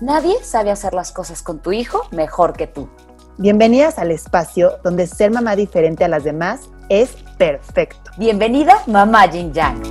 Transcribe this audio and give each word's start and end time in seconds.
Nadie 0.00 0.36
sabe 0.44 0.70
hacer 0.70 0.94
las 0.94 1.10
cosas 1.10 1.42
con 1.42 1.60
tu 1.60 1.72
hijo 1.72 2.02
mejor 2.12 2.52
que 2.52 2.68
tú. 2.68 2.88
Bienvenidas 3.36 3.98
al 3.98 4.12
espacio 4.12 4.78
donde 4.84 5.08
ser 5.08 5.32
mamá 5.32 5.56
diferente 5.56 6.04
a 6.04 6.08
las 6.08 6.22
demás 6.22 6.70
es 6.88 7.16
perfecto. 7.36 8.12
Bienvenida, 8.16 8.74
mamá 8.86 9.28
Jin 9.28 9.52
Yang. 9.52 9.82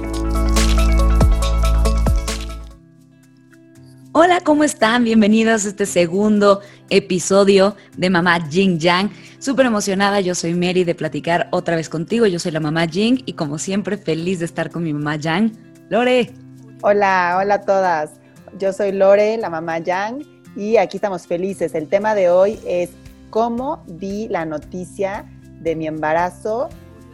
Hola, 4.13 4.39
¿cómo 4.39 4.63
están? 4.63 5.03
Bienvenidos 5.03 5.65
a 5.65 5.67
este 5.67 5.85
segundo 5.85 6.61
episodio 6.89 7.75
de 7.97 8.09
Mamá 8.09 8.39
Jing 8.49 8.79
Yang. 8.79 9.11
Súper 9.39 9.65
emocionada, 9.65 10.21
yo 10.21 10.35
soy 10.35 10.53
Mary 10.53 10.85
de 10.85 10.95
platicar 10.95 11.49
otra 11.51 11.75
vez 11.75 11.89
contigo. 11.89 12.25
Yo 12.27 12.39
soy 12.39 12.53
la 12.53 12.61
mamá 12.61 12.87
Jing 12.87 13.23
y 13.25 13.33
como 13.33 13.57
siempre 13.57 13.97
feliz 13.97 14.39
de 14.39 14.45
estar 14.45 14.71
con 14.71 14.83
mi 14.83 14.93
mamá 14.93 15.17
Yang. 15.17 15.51
Lore, 15.89 16.33
Hola, 16.81 17.37
hola 17.39 17.55
a 17.55 17.61
todas. 17.61 18.11
Yo 18.59 18.73
soy 18.73 18.91
Lore, 18.91 19.37
la 19.37 19.49
mamá 19.49 19.79
Yang, 19.79 20.23
y 20.55 20.77
aquí 20.77 20.97
estamos 20.97 21.27
felices. 21.27 21.75
El 21.75 21.87
tema 21.87 22.15
de 22.15 22.29
hoy 22.29 22.59
es 22.65 22.89
cómo 23.29 23.83
di 23.87 24.27
la 24.29 24.45
noticia 24.45 25.25
de 25.61 25.75
mi 25.75 25.87
embarazo, 25.87 26.69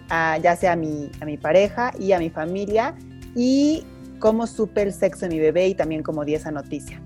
a, 0.09 0.37
ya 0.37 0.55
sea 0.55 0.73
a 0.73 0.75
mi, 0.75 1.09
a 1.21 1.25
mi 1.25 1.37
pareja 1.37 1.91
y 1.99 2.11
a 2.13 2.19
mi 2.19 2.29
familia, 2.29 2.93
y 3.35 3.83
cómo 4.19 4.47
supe 4.47 4.83
el 4.83 4.93
sexo 4.93 5.21
de 5.27 5.29
mi 5.35 5.39
bebé 5.39 5.67
y 5.67 5.75
también 5.75 6.03
cómo 6.03 6.23
di 6.23 6.35
esa 6.35 6.51
noticia. 6.51 7.01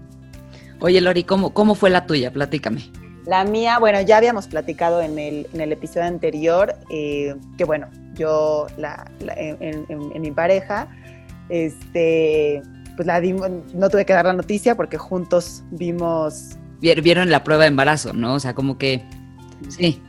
oye 0.82 1.02
Lori, 1.02 1.24
¿cómo, 1.24 1.54
cómo 1.54 1.74
fue 1.74 1.90
la 1.90 2.06
tuya? 2.06 2.32
Platícame. 2.32 2.82
La 3.26 3.44
mía, 3.44 3.80
bueno, 3.80 4.00
ya 4.02 4.18
habíamos 4.18 4.48
platicado 4.48 5.02
en 5.02 5.18
el, 5.20 5.48
en 5.54 5.62
el 5.62 5.72
episodio 5.74 6.06
anterior 6.08 6.76
eh, 6.90 7.36
que, 7.58 7.64
bueno, 7.66 7.88
yo 8.14 8.68
la, 8.78 9.10
la- 9.20 9.34
en, 9.34 9.86
en- 9.90 10.12
en 10.14 10.22
mi 10.22 10.32
pareja, 10.32 10.88
este, 11.50 12.62
pues 12.98 13.08
la 13.08 13.22
dimos, 13.22 13.50
no 13.74 13.90
tuve 13.90 14.06
que 14.06 14.12
dar 14.14 14.26
la 14.26 14.34
noticia 14.34 14.76
porque 14.76 14.98
juntos 14.98 15.64
vimos, 15.72 16.58
Vier- 16.82 17.02
Vieron 17.02 17.30
la 17.30 17.44
prueba 17.46 17.64
de 17.64 17.70
embarazo, 17.70 18.12
¿no? 18.14 18.34
O 18.34 18.40
sea, 18.42 18.54
como 18.54 18.78
que... 18.78 19.02
Sí, 19.70 20.02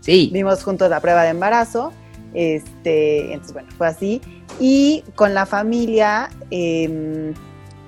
sí. 0.00 0.30
vimos 0.32 0.62
juntos 0.62 0.90
la 0.90 1.00
prueba 1.00 1.22
de 1.22 1.30
embarazo. 1.30 1.92
Este, 2.34 3.32
entonces, 3.32 3.52
bueno, 3.54 3.68
fue 3.78 3.86
así. 3.86 4.20
Y 4.60 5.02
con 5.14 5.32
la 5.34 5.46
familia, 5.46 6.28
eh, 6.50 7.32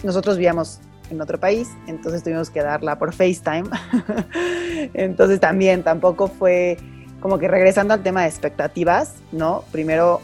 nosotros 0.03 0.37
vivíamos 0.37 0.81
en 1.11 1.21
otro 1.21 1.39
país, 1.39 1.69
entonces 1.87 2.23
tuvimos 2.25 2.51
que 2.51 2.63
darla 2.63 2.99
por 2.99 3.13
FaceTime. 3.13 3.69
entonces 4.95 5.41
también 5.41 5.83
tampoco 5.83 6.29
fue 6.29 6.77
como 7.21 7.39
que 7.39 7.49
regresando 7.49 7.95
al 7.95 8.03
tema 8.03 8.23
de 8.23 8.29
expectativas, 8.29 9.15
¿no? 9.33 9.65
Primero 9.73 10.21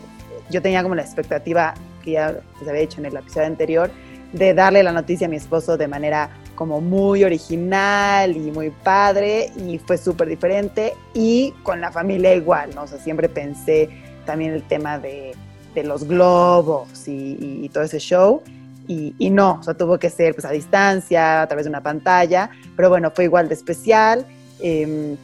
yo 0.50 0.60
tenía 0.62 0.82
como 0.82 0.94
la 0.94 1.02
expectativa 1.02 1.74
que 2.04 2.12
ya 2.12 2.40
se 2.62 2.68
había 2.68 2.82
hecho 2.82 3.00
en 3.00 3.06
el 3.06 3.16
episodio 3.16 3.46
anterior 3.46 3.90
de 4.32 4.54
darle 4.54 4.82
la 4.82 4.92
noticia 4.92 5.26
a 5.26 5.30
mi 5.30 5.36
esposo 5.36 5.76
de 5.76 5.88
manera 5.88 6.30
como 6.54 6.80
muy 6.80 7.24
original 7.24 8.36
y 8.36 8.50
muy 8.50 8.70
padre 8.70 9.50
y 9.56 9.78
fue 9.78 9.98
súper 9.98 10.28
diferente 10.28 10.94
y 11.14 11.52
con 11.62 11.80
la 11.80 11.90
familia 11.90 12.34
igual, 12.34 12.70
¿no? 12.74 12.82
O 12.82 12.86
siempre 12.86 13.28
pensé 13.28 13.88
también 14.26 14.52
el 14.52 14.62
tema 14.62 14.98
de, 14.98 15.32
de 15.74 15.82
los 15.84 16.04
globos 16.04 17.08
y, 17.08 17.62
y- 17.64 17.68
todo 17.68 17.84
ese 17.84 17.98
show 17.98 18.42
y, 18.86 19.14
y 19.18 19.30
no, 19.30 19.58
o 19.60 19.62
sea, 19.62 19.74
tuvo 19.74 19.98
que 19.98 20.10
ser 20.10 20.34
pues 20.34 20.44
a 20.44 20.50
distancia, 20.50 21.42
a 21.42 21.46
través 21.46 21.64
de 21.64 21.70
una 21.70 21.82
pantalla, 21.82 22.50
pero 22.76 22.88
bueno, 22.88 23.10
fue 23.14 23.24
igual 23.24 23.48
de 23.48 23.54
especial, 23.54 24.26
em, 24.60 25.16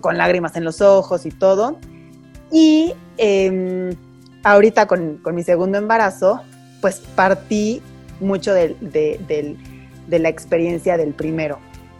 con 0.00 0.16
lágrimas 0.16 0.56
en 0.56 0.64
los 0.64 0.80
ojos 0.80 1.26
y 1.26 1.30
todo. 1.30 1.78
Y 2.50 2.92
em, 3.18 3.94
ahorita 4.42 4.86
con, 4.86 5.18
con 5.18 5.34
mi 5.34 5.42
segundo 5.42 5.78
embarazo, 5.78 6.40
pues 6.80 7.00
partí 7.14 7.82
mucho 8.20 8.54
de, 8.54 8.76
de 8.80 10.18
la 10.18 10.28
experiencia 10.28 10.96
del 10.96 11.12
primero. 11.14 11.58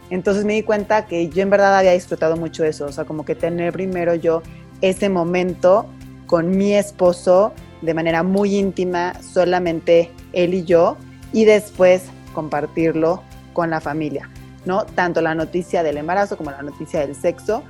Entonces 0.09 0.43
me 0.43 0.53
di 0.53 0.63
cuenta 0.63 1.05
que 1.05 1.29
yo 1.29 1.41
en 1.41 1.49
verdad 1.49 1.77
había 1.77 1.93
disfrutado 1.93 2.35
mucho 2.35 2.65
eso, 2.65 2.85
o 2.85 2.91
sea, 2.91 3.05
como 3.05 3.23
que 3.23 3.33
tener 3.33 3.71
primero 3.71 4.13
yo 4.13 4.43
ese 4.81 5.09
momento 5.09 5.85
con 6.27 6.57
mi 6.57 6.73
esposo 6.73 7.53
de 7.81 7.93
manera 7.93 8.21
muy 8.21 8.57
íntima, 8.57 9.13
solamente 9.21 10.11
él 10.33 10.53
y 10.53 10.63
yo, 10.65 10.97
y 11.33 11.45
después 11.45 12.03
compartirlo 12.33 13.23
con 13.53 13.69
la 13.69 13.79
familia, 13.79 14.29
¿no? 14.65 14.85
Tanto 14.85 15.21
la 15.21 15.33
noticia 15.33 15.81
del 15.81 15.97
embarazo 15.97 16.37
como 16.37 16.51
la 16.51 16.61
noticia 16.61 16.99
del 16.99 17.15
sexo, 17.15 17.63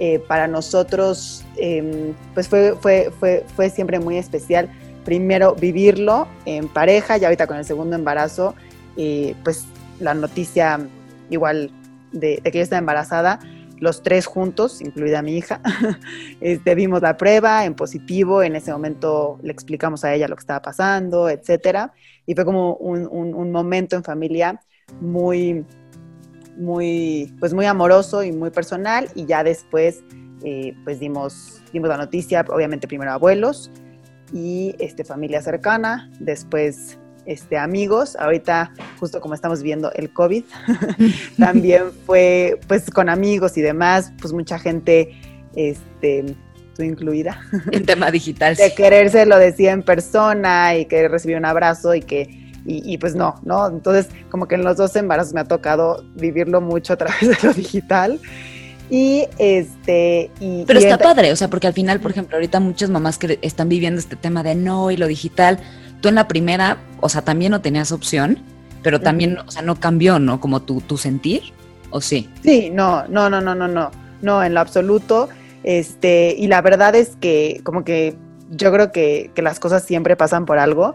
eh, 0.00 0.18
para 0.18 0.48
nosotros, 0.48 1.44
eh, 1.56 2.12
pues 2.34 2.48
fue, 2.48 2.74
fue, 2.80 3.12
fue, 3.18 3.46
fue 3.54 3.70
siempre 3.70 4.00
muy 4.00 4.16
especial. 4.16 4.68
Primero 5.04 5.54
vivirlo 5.54 6.28
en 6.46 6.68
pareja 6.68 7.18
y 7.18 7.24
ahorita 7.24 7.46
con 7.46 7.56
el 7.58 7.64
segundo 7.64 7.96
embarazo, 7.96 8.54
eh, 8.96 9.34
pues 9.44 9.66
la 10.00 10.14
noticia 10.14 10.80
igual 11.30 11.70
de, 12.12 12.40
de 12.42 12.50
que 12.50 12.58
yo 12.58 12.62
estaba 12.62 12.78
embarazada, 12.78 13.38
los 13.80 14.02
tres 14.02 14.26
juntos, 14.26 14.80
incluida 14.80 15.20
mi 15.20 15.36
hija, 15.36 15.60
este, 16.40 16.74
vimos 16.74 17.02
la 17.02 17.16
prueba 17.16 17.64
en 17.64 17.74
positivo, 17.74 18.42
en 18.42 18.56
ese 18.56 18.72
momento 18.72 19.38
le 19.42 19.52
explicamos 19.52 20.04
a 20.04 20.14
ella 20.14 20.28
lo 20.28 20.36
que 20.36 20.40
estaba 20.40 20.62
pasando, 20.62 21.28
etcétera, 21.28 21.92
y 22.24 22.34
fue 22.34 22.44
como 22.44 22.74
un, 22.76 23.06
un- 23.10 23.34
un 23.34 23.50
momento 23.52 23.96
en 23.96 24.04
familia 24.04 24.60
muy, 25.00 25.64
muy, 26.56 27.34
pues 27.40 27.52
muy 27.52 27.66
amoroso 27.66 28.22
y 28.22 28.32
muy 28.32 28.50
personal, 28.50 29.08
y 29.14 29.26
ya 29.26 29.42
después, 29.42 30.02
eh, 30.44 30.74
pues 30.84 31.00
dimos, 31.00 31.62
dimos 31.72 31.88
la 31.88 31.96
noticia, 31.96 32.44
obviamente 32.48 32.86
primero 32.86 33.10
a 33.10 33.14
abuelos, 33.14 33.70
y 34.34 34.74
este, 34.80 35.04
familia 35.04 35.40
cercana, 35.40 36.10
después 36.18 36.98
este, 37.24 37.56
amigos, 37.56 38.16
ahorita 38.16 38.72
justo 38.98 39.20
como 39.20 39.32
estamos 39.32 39.62
viendo 39.62 39.92
el 39.92 40.12
COVID, 40.12 40.44
también 41.38 41.84
fue 42.04 42.58
pues 42.66 42.90
con 42.90 43.08
amigos 43.08 43.56
y 43.56 43.62
demás, 43.62 44.12
pues 44.20 44.32
mucha 44.32 44.58
gente, 44.58 45.14
este, 45.54 46.24
tú 46.74 46.82
incluida, 46.82 47.40
En 47.70 47.86
tema 47.86 48.10
digital. 48.10 48.56
de 48.56 48.74
quererse 48.74 49.24
lo 49.24 49.38
decía 49.38 49.70
en 49.70 49.84
persona 49.84 50.76
y 50.76 50.86
que 50.86 51.06
recibir 51.08 51.36
un 51.36 51.44
abrazo 51.44 51.94
y 51.94 52.02
que, 52.02 52.22
y, 52.66 52.92
y, 52.92 52.98
pues 52.98 53.14
no, 53.14 53.40
¿no? 53.44 53.68
Entonces 53.68 54.08
como 54.30 54.48
que 54.48 54.56
en 54.56 54.64
los 54.64 54.76
dos 54.76 54.96
embarazos 54.96 55.32
me 55.32 55.40
ha 55.40 55.44
tocado 55.44 56.04
vivirlo 56.16 56.60
mucho 56.60 56.94
a 56.94 56.96
través 56.96 57.20
de 57.20 57.36
lo 57.46 57.54
digital. 57.54 58.20
Y 58.90 59.26
este, 59.38 60.30
y, 60.40 60.64
Pero 60.64 60.80
y 60.80 60.84
está 60.84 60.98
padre, 60.98 61.32
o 61.32 61.36
sea, 61.36 61.48
porque 61.48 61.66
al 61.66 61.72
final, 61.72 62.00
por 62.00 62.10
ejemplo, 62.10 62.36
ahorita 62.36 62.60
muchas 62.60 62.90
mamás 62.90 63.18
que 63.18 63.38
están 63.42 63.68
viviendo 63.68 63.98
este 63.98 64.16
tema 64.16 64.42
de 64.42 64.54
no 64.54 64.90
y 64.90 64.96
lo 64.96 65.06
digital, 65.06 65.58
tú 66.00 66.08
en 66.08 66.16
la 66.16 66.28
primera, 66.28 66.78
o 67.00 67.08
sea, 67.08 67.22
también 67.22 67.50
no 67.50 67.60
tenías 67.60 67.92
opción, 67.92 68.38
pero 68.82 69.00
también, 69.00 69.38
o 69.38 69.50
sea, 69.50 69.62
no 69.62 69.76
cambió, 69.76 70.18
¿no? 70.18 70.40
Como 70.40 70.60
tu, 70.60 70.82
tu 70.82 70.98
sentir, 70.98 71.42
¿o 71.90 72.02
sí? 72.02 72.28
Sí, 72.42 72.68
no, 72.70 73.06
no, 73.08 73.30
no, 73.30 73.40
no, 73.40 73.54
no, 73.54 73.66
no, 73.66 73.90
no, 74.20 74.44
en 74.44 74.52
lo 74.52 74.60
absoluto. 74.60 75.30
Este, 75.62 76.34
y 76.36 76.46
la 76.46 76.60
verdad 76.60 76.94
es 76.94 77.16
que 77.16 77.62
como 77.64 77.84
que 77.84 78.14
yo 78.50 78.70
creo 78.70 78.92
que, 78.92 79.30
que 79.34 79.40
las 79.40 79.58
cosas 79.58 79.84
siempre 79.84 80.16
pasan 80.16 80.44
por 80.44 80.58
algo, 80.58 80.94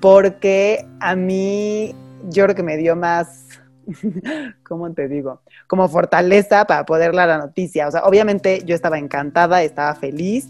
porque 0.00 0.86
a 1.00 1.16
mí 1.16 1.92
yo 2.28 2.44
creo 2.44 2.54
que 2.54 2.62
me 2.62 2.76
dio 2.76 2.94
más, 2.94 3.48
¿cómo 4.68 4.92
te 4.92 5.08
digo? 5.08 5.40
Como 5.66 5.88
fortaleza 5.88 6.64
para 6.66 6.84
poder 6.84 7.14
dar 7.14 7.28
la 7.28 7.38
noticia. 7.38 7.88
O 7.88 7.90
sea, 7.90 8.04
obviamente 8.04 8.62
yo 8.64 8.74
estaba 8.74 8.98
encantada, 8.98 9.62
estaba 9.62 9.94
feliz, 9.94 10.48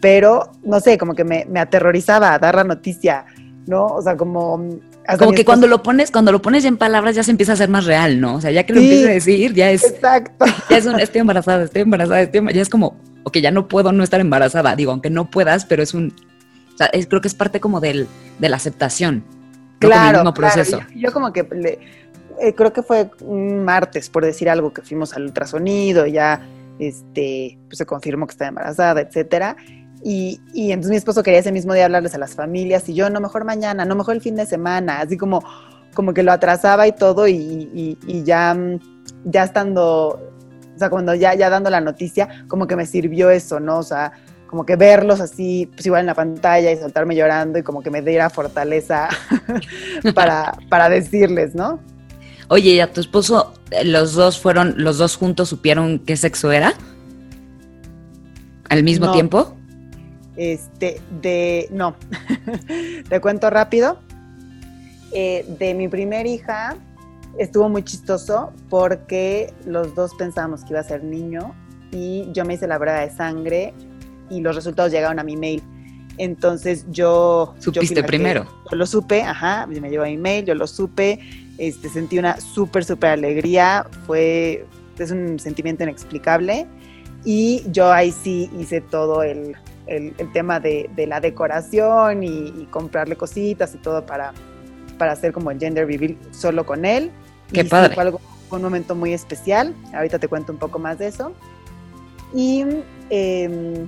pero 0.00 0.50
no 0.64 0.80
sé, 0.80 0.98
como 0.98 1.14
que 1.14 1.24
me, 1.24 1.44
me 1.48 1.60
aterrorizaba 1.60 2.38
dar 2.38 2.54
la 2.56 2.64
noticia, 2.64 3.24
¿no? 3.66 3.86
O 3.86 4.02
sea, 4.02 4.16
como... 4.16 4.68
hasta 5.06 5.24
Como 5.24 5.36
que 5.36 5.44
cuando 5.44 5.66
lo 5.66 5.82
pones, 5.82 6.10
cuando 6.10 6.32
lo 6.32 6.42
pones 6.42 6.64
en 6.64 6.76
palabras 6.76 7.14
ya 7.16 7.22
se 7.22 7.30
empieza 7.30 7.52
a 7.52 7.54
hacer 7.54 7.68
más 7.68 7.84
real, 7.86 8.20
¿no? 8.20 8.34
O 8.36 8.40
sea, 8.40 8.50
ya 8.50 8.64
que 8.64 8.72
lo 8.74 8.80
Sí. 8.80 8.86
empiezas 8.86 9.08
a 9.10 9.12
decir, 9.14 9.54
ya 9.54 9.70
es, 9.70 9.84
Exacto. 9.84 10.44
ya 10.70 10.76
es 10.76 10.86
un, 10.86 11.00
estoy 11.00 11.20
embarazada, 11.22 11.64
estoy 11.64 11.82
embarazada, 11.82 12.20
estoy 12.22 12.38
embarazada, 12.38 12.56
ya 12.56 12.62
es 12.62 12.68
como, 12.68 12.96
ok, 13.24 13.38
ya 13.38 13.50
no 13.50 13.68
puedo 13.68 13.92
no 13.92 14.04
estar 14.04 14.20
embarazada, 14.20 14.76
digo, 14.76 14.92
aunque 14.92 15.10
no 15.10 15.30
puedas, 15.30 15.64
pero 15.64 15.82
es 15.82 15.94
un, 15.94 16.12
o 16.74 16.76
sea, 16.76 16.86
es- 16.88 17.06
creo 17.06 17.20
que 17.20 17.28
es 17.28 17.34
parte 17.34 17.58
como 17.60 17.80
del, 17.80 18.06
de 18.38 18.48
la 18.48 18.56
aceptación, 18.56 19.24
¿no? 19.80 19.88
Como 19.88 19.92
el 19.92 19.98
Claro, 19.98 20.18
mismo 20.18 20.34
claro. 20.34 20.34
proceso. 20.54 20.80
Yo, 20.94 21.00
yo 21.08 21.12
como 21.12 21.32
que 21.32 21.42
le- 21.52 21.78
eh, 22.40 22.54
creo 22.54 22.72
que 22.72 22.82
fue 22.82 23.10
un 23.22 23.64
martes, 23.64 24.08
por 24.10 24.24
decir 24.24 24.48
algo, 24.50 24.72
que 24.72 24.82
fuimos 24.82 25.14
al 25.14 25.24
ultrasonido, 25.24 26.06
ya 26.06 26.46
este, 26.78 27.58
pues 27.68 27.78
se 27.78 27.86
confirmó 27.86 28.26
que 28.26 28.32
estaba 28.32 28.48
embarazada, 28.48 29.00
etcétera. 29.00 29.56
Y, 30.02 30.40
y 30.52 30.72
entonces 30.72 30.90
mi 30.90 30.96
esposo 30.96 31.22
quería 31.22 31.40
ese 31.40 31.52
mismo 31.52 31.74
día 31.74 31.86
hablarles 31.86 32.14
a 32.14 32.18
las 32.18 32.34
familias 32.34 32.88
y 32.88 32.94
yo, 32.94 33.10
no, 33.10 33.20
mejor 33.20 33.44
mañana, 33.44 33.84
no, 33.84 33.96
mejor 33.96 34.14
el 34.14 34.20
fin 34.20 34.36
de 34.36 34.46
semana, 34.46 35.00
así 35.00 35.16
como, 35.16 35.42
como 35.94 36.12
que 36.14 36.22
lo 36.22 36.32
atrasaba 36.32 36.86
y 36.86 36.92
todo 36.92 37.26
y, 37.26 37.34
y- 37.34 38.22
ya, 38.24 38.54
mm, 38.54 38.78
ya 39.24 39.44
estando 39.44 40.20
o 40.74 40.78
sea, 40.78 40.90
cuando 40.90 41.14
ya, 41.14 41.34
ya 41.34 41.48
dando 41.48 41.70
la 41.70 41.80
noticia, 41.80 42.44
como 42.48 42.66
que 42.66 42.76
me 42.76 42.84
sirvió 42.84 43.30
eso, 43.30 43.58
¿no? 43.60 43.78
O 43.78 43.82
sea, 43.82 44.12
como 44.46 44.66
que 44.66 44.76
verlos 44.76 45.20
así, 45.22 45.70
pues 45.72 45.86
igual 45.86 46.00
en 46.00 46.06
la 46.06 46.14
pantalla 46.14 46.70
y 46.70 46.76
soltarme 46.76 47.16
llorando 47.16 47.58
y 47.58 47.62
como 47.62 47.82
que 47.82 47.90
me 47.90 48.02
diera 48.02 48.28
fortaleza 48.28 49.08
para, 50.14 50.52
para 50.68 50.90
decirles, 50.90 51.54
¿no? 51.54 51.80
Oye, 52.48 52.70
¿y 52.70 52.80
a 52.80 52.92
tu 52.92 53.00
esposo, 53.00 53.54
eh, 53.70 53.84
los 53.84 54.14
dos 54.14 54.38
fueron, 54.38 54.74
los 54.76 54.98
dos 54.98 55.16
juntos 55.16 55.48
supieron 55.48 55.98
qué 55.98 56.16
sexo 56.16 56.52
era? 56.52 56.74
¿Al 58.68 58.82
mismo 58.82 59.12
tiempo? 59.12 59.56
Este, 60.36 61.00
de, 61.22 61.68
no, 61.70 61.96
te 63.08 63.20
cuento 63.20 63.50
rápido. 63.50 63.98
Eh, 65.12 65.46
de 65.58 65.74
mi 65.74 65.88
primer 65.88 66.26
hija 66.26 66.76
estuvo 67.38 67.68
muy 67.68 67.82
chistoso 67.82 68.52
porque 68.68 69.52
los 69.64 69.94
dos 69.94 70.14
pensábamos 70.14 70.64
que 70.64 70.70
iba 70.70 70.80
a 70.80 70.84
ser 70.84 71.04
niño 71.04 71.54
y 71.92 72.28
yo 72.32 72.44
me 72.44 72.54
hice 72.54 72.66
la 72.66 72.78
prueba 72.78 73.00
de 73.00 73.10
sangre 73.10 73.72
y 74.30 74.40
los 74.40 74.54
resultados 74.54 74.92
llegaron 74.92 75.18
a 75.18 75.24
mi 75.24 75.36
mail. 75.36 75.62
Entonces 76.18 76.86
yo... 76.90 77.54
¿Supiste 77.58 78.02
primero? 78.02 78.46
Yo 78.70 78.76
lo 78.76 78.86
supe, 78.86 79.22
ajá, 79.22 79.66
me 79.66 79.90
llegó 79.90 80.04
a 80.04 80.06
mi 80.06 80.16
mail, 80.16 80.44
yo 80.44 80.54
lo 80.54 80.66
supe, 80.66 81.20
este, 81.58 81.88
sentí 81.88 82.18
una 82.18 82.40
súper, 82.40 82.84
súper 82.84 83.10
alegría, 83.10 83.86
fue, 84.06 84.66
es 84.98 85.10
un 85.10 85.38
sentimiento 85.38 85.82
inexplicable 85.82 86.66
y 87.24 87.64
yo 87.70 87.92
ahí 87.92 88.12
sí 88.12 88.50
hice 88.58 88.80
todo 88.80 89.22
el, 89.22 89.56
el, 89.86 90.14
tema 90.32 90.60
de, 90.60 90.88
de, 90.96 91.06
la 91.06 91.20
decoración 91.20 92.22
y, 92.22 92.66
comprarle 92.70 93.16
cositas 93.16 93.74
y 93.74 93.78
todo 93.78 94.04
para, 94.06 94.32
para 94.98 95.12
hacer 95.12 95.32
como 95.32 95.50
el 95.50 95.58
gender 95.58 95.86
reveal 95.86 96.16
solo 96.30 96.64
con 96.64 96.84
él. 96.84 97.10
Qué 97.52 97.64
padre. 97.64 97.94
fue, 97.94 98.02
algo, 98.02 98.20
un 98.50 98.62
momento 98.62 98.94
muy 98.94 99.12
especial, 99.12 99.74
ahorita 99.92 100.18
te 100.18 100.28
cuento 100.28 100.52
un 100.52 100.58
poco 100.58 100.78
más 100.78 100.98
de 100.98 101.08
eso. 101.08 101.32
Y... 102.34 102.64
Eh, 103.10 103.86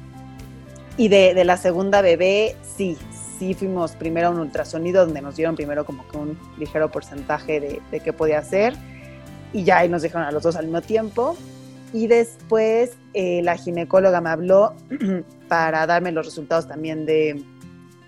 y 0.99 1.09
de, 1.09 1.33
de, 1.33 1.45
la 1.45 1.56
segunda 1.56 2.03
bebé, 2.03 2.56
sí, 2.77 2.99
sí 3.39 3.55
fuimos 3.55 3.93
primero 3.93 4.29
a 4.29 4.31
un 4.31 4.41
ultrasonido 4.41 5.06
donde 5.06 5.23
nos 5.23 5.37
dieron 5.37 5.56
primero 5.56 5.87
como 5.87 6.06
que 6.09 6.19
un 6.19 6.39
ligero 6.59 6.91
porcentaje 6.91 7.61
de, 7.61 7.81
de 7.91 8.00
qué 8.00 8.12
podía 8.12 8.41
hacer. 8.41 8.75
Y 9.53 9.65
ya 9.65 9.79
ahí 9.79 9.89
nos 9.89 10.03
dejaron 10.03 10.29
a 10.29 10.33
los 10.33 10.43
dos 10.43 10.56
al 10.56 10.65
mismo 10.65 10.83
tiempo. 10.83 11.37
Y 11.93 12.06
después 12.06 12.97
eh, 13.15 13.41
la 13.43 13.56
ginecóloga 13.56 14.21
me 14.21 14.29
habló 14.29 14.75
para 15.49 15.87
darme 15.87 16.12
los 16.12 16.27
resultados 16.27 16.69
también 16.69 17.06
de, 17.06 17.43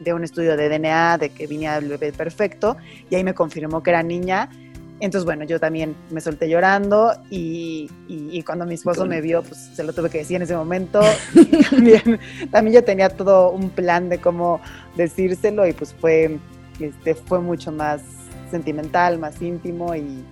de 0.01 0.13
un 0.13 0.25
estudio 0.25 0.57
de 0.57 0.69
DNA, 0.69 1.19
de 1.19 1.31
que 1.31 1.47
vine 1.47 1.75
el 1.75 1.89
bebé 1.89 2.13
perfecto, 2.13 2.77
y 3.09 3.15
ahí 3.15 3.25
me 3.25 3.35
confirmó 3.35 3.83
que 3.83 3.91
era 3.91 4.03
niña 4.03 4.51
entonces, 5.01 5.25
bueno, 5.25 5.45
yo 5.45 5.59
también 5.59 5.97
me 6.11 6.21
solté 6.21 6.49
llorando 6.49 7.13
y, 7.31 7.91
y, 8.07 8.43
cuando 8.43 8.67
mi 8.67 8.75
esposo 8.75 9.07
me 9.07 9.23
vio, 9.23 9.43
pues 9.43 9.71
se 9.75 9.83
lo 9.83 9.95
tuve 9.95 10.11
que 10.11 10.19
decir 10.19 10.37
en 10.37 10.43
ese 10.43 10.55
momento. 10.55 11.01
también, 11.71 12.21
también 12.51 12.75
yo 12.75 12.85
tenía 12.85 13.09
todo 13.09 13.51
un 13.51 13.71
plan 13.71 14.11
de 14.11 14.19
cómo 14.19 14.61
decírselo 14.97 15.67
y 15.67 15.73
pues 15.73 15.95
fue, 15.99 16.39
este, 16.79 17.15
fue 17.15 17.41
mucho 17.41 17.73
más 17.73 18.03
sentimental, 18.51 19.19
más 19.19 19.41
íntimo 19.41 19.95
y, 19.95 20.23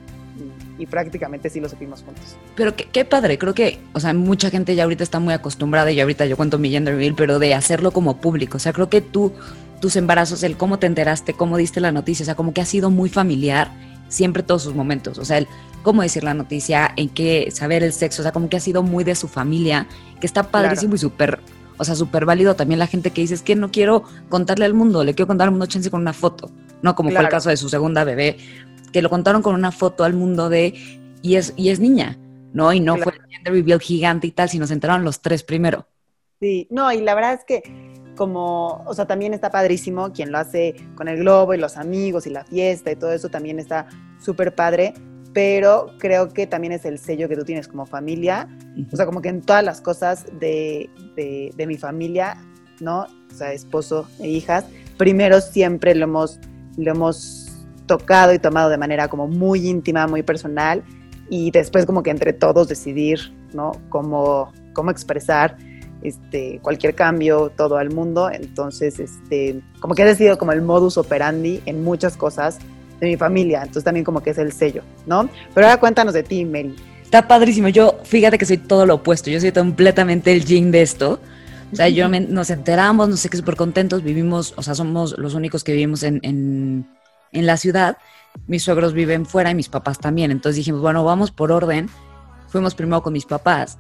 y, 0.78 0.86
prácticamente 0.86 1.48
sí 1.48 1.60
lo 1.60 1.68
supimos 1.70 2.02
juntos. 2.02 2.36
Pero 2.54 2.76
qué, 2.76 2.88
qué, 2.92 3.06
padre, 3.06 3.38
creo 3.38 3.54
que, 3.54 3.78
o 3.94 4.00
sea, 4.00 4.12
mucha 4.12 4.50
gente 4.50 4.74
ya 4.74 4.84
ahorita 4.84 5.02
está 5.02 5.18
muy 5.18 5.32
acostumbrada 5.32 5.90
y 5.90 6.00
ahorita 6.00 6.26
yo 6.26 6.36
cuento 6.36 6.58
mi 6.58 6.68
gender 6.68 6.94
reveal, 6.94 7.14
pero 7.14 7.38
de 7.38 7.54
hacerlo 7.54 7.90
como 7.90 8.18
público, 8.18 8.58
o 8.58 8.60
sea, 8.60 8.74
creo 8.74 8.90
que 8.90 9.00
tú, 9.00 9.32
tus 9.80 9.96
embarazos, 9.96 10.42
el 10.42 10.58
cómo 10.58 10.78
te 10.78 10.86
enteraste, 10.86 11.32
cómo 11.32 11.56
diste 11.56 11.80
la 11.80 11.90
noticia, 11.90 12.24
o 12.24 12.26
sea, 12.26 12.34
como 12.34 12.52
que 12.52 12.60
ha 12.60 12.66
sido 12.66 12.90
muy 12.90 13.08
familiar 13.08 13.87
siempre 14.08 14.42
todos 14.42 14.62
sus 14.62 14.74
momentos. 14.74 15.18
O 15.18 15.24
sea, 15.24 15.38
el 15.38 15.48
cómo 15.82 16.02
decir 16.02 16.24
la 16.24 16.34
noticia, 16.34 16.92
en 16.96 17.08
qué 17.08 17.50
saber 17.50 17.82
el 17.82 17.92
sexo, 17.92 18.22
o 18.22 18.24
sea, 18.24 18.32
como 18.32 18.48
que 18.48 18.56
ha 18.56 18.60
sido 18.60 18.82
muy 18.82 19.04
de 19.04 19.14
su 19.14 19.28
familia, 19.28 19.86
que 20.20 20.26
está 20.26 20.42
padrísimo 20.42 20.96
y 20.96 20.98
súper, 20.98 21.40
o 21.76 21.84
sea, 21.84 21.94
súper 21.94 22.26
válido 22.26 22.56
también 22.56 22.78
la 22.78 22.86
gente 22.86 23.10
que 23.10 23.22
dice, 23.22 23.34
es 23.34 23.42
que 23.42 23.56
no 23.56 23.70
quiero 23.70 24.04
contarle 24.28 24.64
al 24.64 24.74
mundo, 24.74 25.04
le 25.04 25.14
quiero 25.14 25.28
contar 25.28 25.46
al 25.46 25.52
mundo 25.52 25.66
chance 25.66 25.90
con 25.90 26.00
una 26.00 26.12
foto, 26.12 26.50
¿no? 26.82 26.94
Como 26.94 27.10
fue 27.10 27.20
el 27.20 27.28
caso 27.28 27.48
de 27.48 27.56
su 27.56 27.68
segunda 27.68 28.04
bebé, 28.04 28.36
que 28.92 29.02
lo 29.02 29.10
contaron 29.10 29.42
con 29.42 29.54
una 29.54 29.72
foto 29.72 30.04
al 30.04 30.14
mundo 30.14 30.48
de, 30.48 30.74
y 31.22 31.36
es, 31.36 31.54
y 31.56 31.70
es 31.70 31.80
niña, 31.80 32.18
¿no? 32.52 32.72
Y 32.72 32.80
no 32.80 32.96
fue 32.96 33.12
el 33.12 33.20
gender 33.30 33.52
reveal 33.52 33.80
gigante 33.80 34.26
y 34.26 34.32
tal, 34.32 34.48
sino 34.48 34.66
se 34.66 34.74
enteraron 34.74 35.04
los 35.04 35.20
tres 35.20 35.42
primero. 35.42 35.86
Sí, 36.40 36.68
no, 36.70 36.92
y 36.92 37.00
la 37.00 37.14
verdad 37.14 37.34
es 37.34 37.44
que 37.44 37.62
como, 38.18 38.82
o 38.84 38.94
sea, 38.94 39.06
también 39.06 39.32
está 39.32 39.48
padrísimo 39.48 40.12
quien 40.12 40.32
lo 40.32 40.38
hace 40.38 40.74
con 40.96 41.06
el 41.06 41.18
globo 41.18 41.54
y 41.54 41.56
los 41.56 41.76
amigos 41.76 42.26
y 42.26 42.30
la 42.30 42.44
fiesta 42.44 42.90
y 42.90 42.96
todo 42.96 43.12
eso 43.12 43.28
también 43.28 43.60
está 43.60 43.86
súper 44.18 44.56
padre, 44.56 44.92
pero 45.32 45.92
creo 46.00 46.28
que 46.30 46.48
también 46.48 46.72
es 46.72 46.84
el 46.84 46.98
sello 46.98 47.28
que 47.28 47.36
tú 47.36 47.44
tienes 47.44 47.68
como 47.68 47.86
familia, 47.86 48.48
o 48.92 48.96
sea, 48.96 49.06
como 49.06 49.22
que 49.22 49.28
en 49.28 49.40
todas 49.40 49.62
las 49.62 49.80
cosas 49.80 50.26
de, 50.40 50.90
de, 51.14 51.66
mi 51.68 51.76
familia, 51.76 52.36
¿no? 52.80 53.06
O 53.30 53.34
sea, 53.34 53.52
esposo 53.52 54.08
e 54.18 54.28
hijas, 54.28 54.64
primero 54.96 55.40
siempre 55.40 55.94
lo 55.94 56.02
hemos, 56.04 56.40
lo 56.76 56.90
hemos 56.90 57.52
tocado 57.86 58.34
y 58.34 58.40
tomado 58.40 58.68
de 58.68 58.78
manera 58.78 59.06
como 59.06 59.28
muy 59.28 59.68
íntima, 59.68 60.08
muy 60.08 60.24
personal, 60.24 60.82
y 61.30 61.52
después 61.52 61.86
como 61.86 62.02
que 62.02 62.10
entre 62.10 62.32
todos 62.32 62.66
decidir, 62.66 63.20
¿no? 63.54 63.70
Cómo, 63.90 64.52
cómo 64.74 64.90
expresar 64.90 65.56
este, 66.02 66.60
cualquier 66.62 66.94
cambio, 66.94 67.52
todo 67.56 67.76
al 67.76 67.90
mundo. 67.90 68.30
Entonces, 68.30 68.98
este, 68.98 69.60
como 69.80 69.94
que 69.94 70.02
ha 70.02 70.14
sido 70.14 70.38
como 70.38 70.52
el 70.52 70.62
modus 70.62 70.96
operandi 70.98 71.60
en 71.66 71.82
muchas 71.82 72.16
cosas 72.16 72.58
de 73.00 73.06
mi 73.06 73.16
familia. 73.16 73.60
Entonces 73.60 73.84
también 73.84 74.04
como 74.04 74.22
que 74.22 74.30
es 74.30 74.38
el 74.38 74.52
sello, 74.52 74.82
¿no? 75.06 75.28
Pero 75.54 75.66
ahora 75.66 75.80
cuéntanos 75.80 76.14
de 76.14 76.22
ti, 76.22 76.44
Mary. 76.44 76.74
Está 77.02 77.26
padrísimo. 77.26 77.68
Yo, 77.68 77.98
fíjate 78.04 78.38
que 78.38 78.44
soy 78.44 78.58
todo 78.58 78.86
lo 78.86 78.96
opuesto. 78.96 79.30
Yo 79.30 79.40
soy 79.40 79.52
completamente 79.52 80.32
el 80.32 80.44
yin 80.44 80.70
de 80.70 80.82
esto. 80.82 81.20
O 81.72 81.76
sea, 81.76 81.88
yo 81.88 82.08
nos 82.08 82.50
enteramos, 82.50 83.08
no 83.08 83.16
sé 83.16 83.28
qué, 83.28 83.36
súper 83.36 83.56
contentos. 83.56 84.02
Vivimos, 84.02 84.54
o 84.56 84.62
sea, 84.62 84.74
somos 84.74 85.16
los 85.18 85.34
únicos 85.34 85.64
que 85.64 85.72
vivimos 85.72 86.02
en, 86.02 86.20
en, 86.22 86.86
en 87.32 87.46
la 87.46 87.56
ciudad. 87.56 87.98
Mis 88.46 88.62
suegros 88.62 88.92
viven 88.92 89.26
fuera 89.26 89.50
y 89.50 89.54
mis 89.54 89.68
papás 89.68 89.98
también. 89.98 90.30
Entonces 90.30 90.56
dijimos, 90.56 90.80
bueno, 90.80 91.04
vamos 91.04 91.30
por 91.30 91.52
orden. 91.52 91.88
Fuimos 92.48 92.74
primero 92.74 93.02
con 93.02 93.12
mis 93.12 93.26
papás 93.26 93.78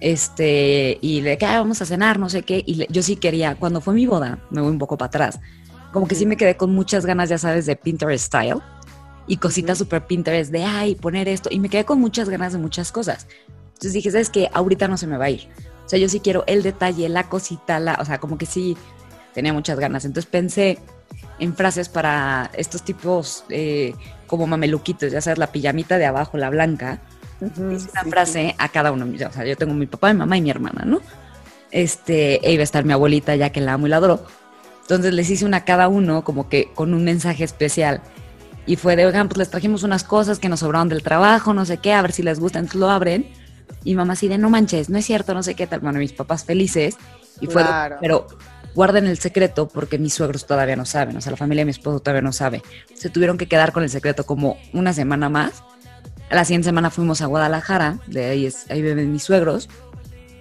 este, 0.00 0.98
y 1.00 1.20
le 1.20 1.38
que 1.38 1.46
vamos 1.46 1.82
a 1.82 1.86
cenar, 1.86 2.18
no 2.18 2.28
sé 2.28 2.42
qué, 2.42 2.62
y 2.64 2.86
yo 2.92 3.02
sí 3.02 3.16
quería, 3.16 3.56
cuando 3.56 3.80
fue 3.80 3.94
mi 3.94 4.06
boda, 4.06 4.38
me 4.50 4.60
voy 4.60 4.70
un 4.70 4.78
poco 4.78 4.96
para 4.96 5.08
atrás, 5.08 5.40
como 5.92 6.06
que 6.06 6.14
sí 6.14 6.26
me 6.26 6.36
quedé 6.36 6.56
con 6.56 6.74
muchas 6.74 7.06
ganas, 7.06 7.28
ya 7.28 7.38
sabes, 7.38 7.66
de 7.66 7.76
Pinterest 7.76 8.26
style, 8.26 8.60
y 9.26 9.36
cositas 9.36 9.78
super 9.78 10.06
Pinterest 10.06 10.50
de, 10.50 10.64
ay, 10.64 10.94
poner 10.94 11.28
esto, 11.28 11.48
y 11.52 11.60
me 11.60 11.68
quedé 11.68 11.84
con 11.84 12.00
muchas 12.00 12.28
ganas 12.28 12.52
de 12.52 12.58
muchas 12.58 12.92
cosas. 12.92 13.26
Entonces 13.68 13.92
dije, 13.92 14.10
¿sabes 14.10 14.30
qué? 14.30 14.48
Ahorita 14.52 14.88
no 14.88 14.96
se 14.96 15.06
me 15.06 15.16
va 15.16 15.26
a 15.26 15.30
ir. 15.30 15.48
O 15.84 15.88
sea, 15.88 15.98
yo 15.98 16.08
sí 16.08 16.20
quiero 16.20 16.44
el 16.46 16.62
detalle, 16.62 17.08
la 17.08 17.28
cosita, 17.28 17.78
la, 17.78 17.96
o 18.00 18.04
sea, 18.04 18.18
como 18.18 18.36
que 18.36 18.44
sí 18.46 18.76
tenía 19.34 19.52
muchas 19.52 19.78
ganas. 19.78 20.04
Entonces 20.04 20.28
pensé 20.28 20.78
en 21.38 21.54
frases 21.54 21.88
para 21.88 22.50
estos 22.54 22.82
tipos 22.82 23.44
eh, 23.50 23.94
como 24.26 24.46
mameluquitos, 24.46 25.12
ya 25.12 25.20
sabes, 25.20 25.38
la 25.38 25.52
pijamita 25.52 25.96
de 25.96 26.06
abajo, 26.06 26.36
la 26.36 26.50
blanca, 26.50 27.00
una 27.40 28.04
frase 28.10 28.54
a 28.58 28.68
cada 28.68 28.92
uno. 28.92 29.06
O 29.06 29.32
sea, 29.32 29.44
yo 29.44 29.56
tengo 29.56 29.74
mi 29.74 29.86
papá, 29.86 30.12
mi 30.12 30.18
mamá 30.18 30.36
y 30.36 30.42
mi 30.42 30.50
hermana, 30.50 30.84
¿no? 30.84 31.00
Este, 31.70 32.46
e 32.46 32.52
iba 32.52 32.62
a 32.62 32.64
estar 32.64 32.84
mi 32.84 32.92
abuelita, 32.92 33.36
ya 33.36 33.50
que 33.50 33.60
la 33.60 33.74
amo 33.74 33.86
y 33.86 33.90
la 33.90 33.96
adoro. 33.96 34.24
Entonces 34.82 35.12
les 35.12 35.28
hice 35.30 35.44
una 35.44 35.58
a 35.58 35.64
cada 35.64 35.88
uno, 35.88 36.24
como 36.24 36.48
que 36.48 36.70
con 36.74 36.94
un 36.94 37.04
mensaje 37.04 37.44
especial. 37.44 38.00
Y 38.66 38.76
fue 38.76 38.96
de, 38.96 39.06
oigan, 39.06 39.28
pues 39.28 39.38
les 39.38 39.50
trajimos 39.50 39.82
unas 39.82 40.04
cosas 40.04 40.38
que 40.38 40.48
nos 40.48 40.60
sobraron 40.60 40.88
del 40.88 41.02
trabajo, 41.02 41.54
no 41.54 41.64
sé 41.64 41.78
qué, 41.78 41.92
a 41.92 42.02
ver 42.02 42.12
si 42.12 42.22
les 42.22 42.40
gustan. 42.40 42.60
Entonces 42.60 42.80
lo 42.80 42.90
abren. 42.90 43.30
Y 43.84 43.94
mamá 43.94 44.14
así 44.14 44.28
de, 44.28 44.38
no 44.38 44.50
manches, 44.50 44.90
no 44.90 44.98
es 44.98 45.06
cierto, 45.06 45.34
no 45.34 45.42
sé 45.42 45.54
qué 45.54 45.66
tal. 45.66 45.80
Bueno, 45.80 45.98
mis 45.98 46.12
papás 46.12 46.44
felices. 46.44 46.96
Y 47.40 47.46
fue, 47.46 47.64
pero 48.00 48.26
guarden 48.74 49.06
el 49.06 49.18
secreto 49.18 49.68
porque 49.68 49.98
mis 49.98 50.14
suegros 50.14 50.46
todavía 50.46 50.76
no 50.76 50.84
saben, 50.84 51.16
o 51.16 51.20
sea, 51.20 51.32
la 51.32 51.36
familia 51.36 51.62
de 51.62 51.66
mi 51.66 51.70
esposo 51.72 52.00
todavía 52.00 52.22
no 52.22 52.32
sabe. 52.32 52.62
Se 52.94 53.10
tuvieron 53.10 53.38
que 53.38 53.46
quedar 53.46 53.72
con 53.72 53.82
el 53.82 53.90
secreto 53.90 54.24
como 54.24 54.56
una 54.72 54.92
semana 54.92 55.28
más 55.28 55.62
la 56.30 56.44
siguiente 56.44 56.66
semana 56.66 56.90
fuimos 56.90 57.20
a 57.20 57.26
Guadalajara, 57.26 57.98
de 58.06 58.26
ahí, 58.26 58.46
es, 58.46 58.70
ahí 58.70 58.82
viven 58.82 59.12
mis 59.12 59.22
suegros, 59.22 59.68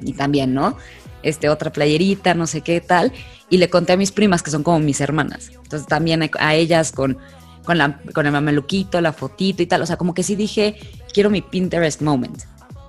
y 0.02 0.14
también, 0.14 0.54
¿no? 0.54 0.78
Este, 1.24 1.50
otra 1.50 1.72
playerita, 1.72 2.34
no 2.34 2.48
sé 2.48 2.62
qué 2.62 2.82
tal, 2.82 3.12
y 3.50 3.58
le 3.58 3.70
conté 3.70 3.94
a 3.94 3.98
mis 3.98 4.12
primas, 4.12 4.44
que 4.44 4.52
son 4.52 4.64
como 4.64 4.80
mis 4.80 5.02
hermanas. 5.02 5.52
Entonces 5.54 5.88
también 5.88 6.30
a 6.40 6.56
ellas 6.56 6.92
con, 6.92 7.18
con, 7.66 7.78
la, 7.78 8.00
con 8.14 8.26
el 8.26 8.32
mameluquito, 8.32 9.02
la 9.02 9.14
fotito 9.14 9.64
y 9.64 9.66
tal, 9.66 9.82
o 9.82 9.86
sea, 9.86 9.98
como 9.98 10.14
que 10.14 10.24
sí 10.24 10.36
dije, 10.36 10.76
quiero 11.14 11.30
mi 11.30 11.42
Pinterest 11.42 12.02
moment. 12.02 12.44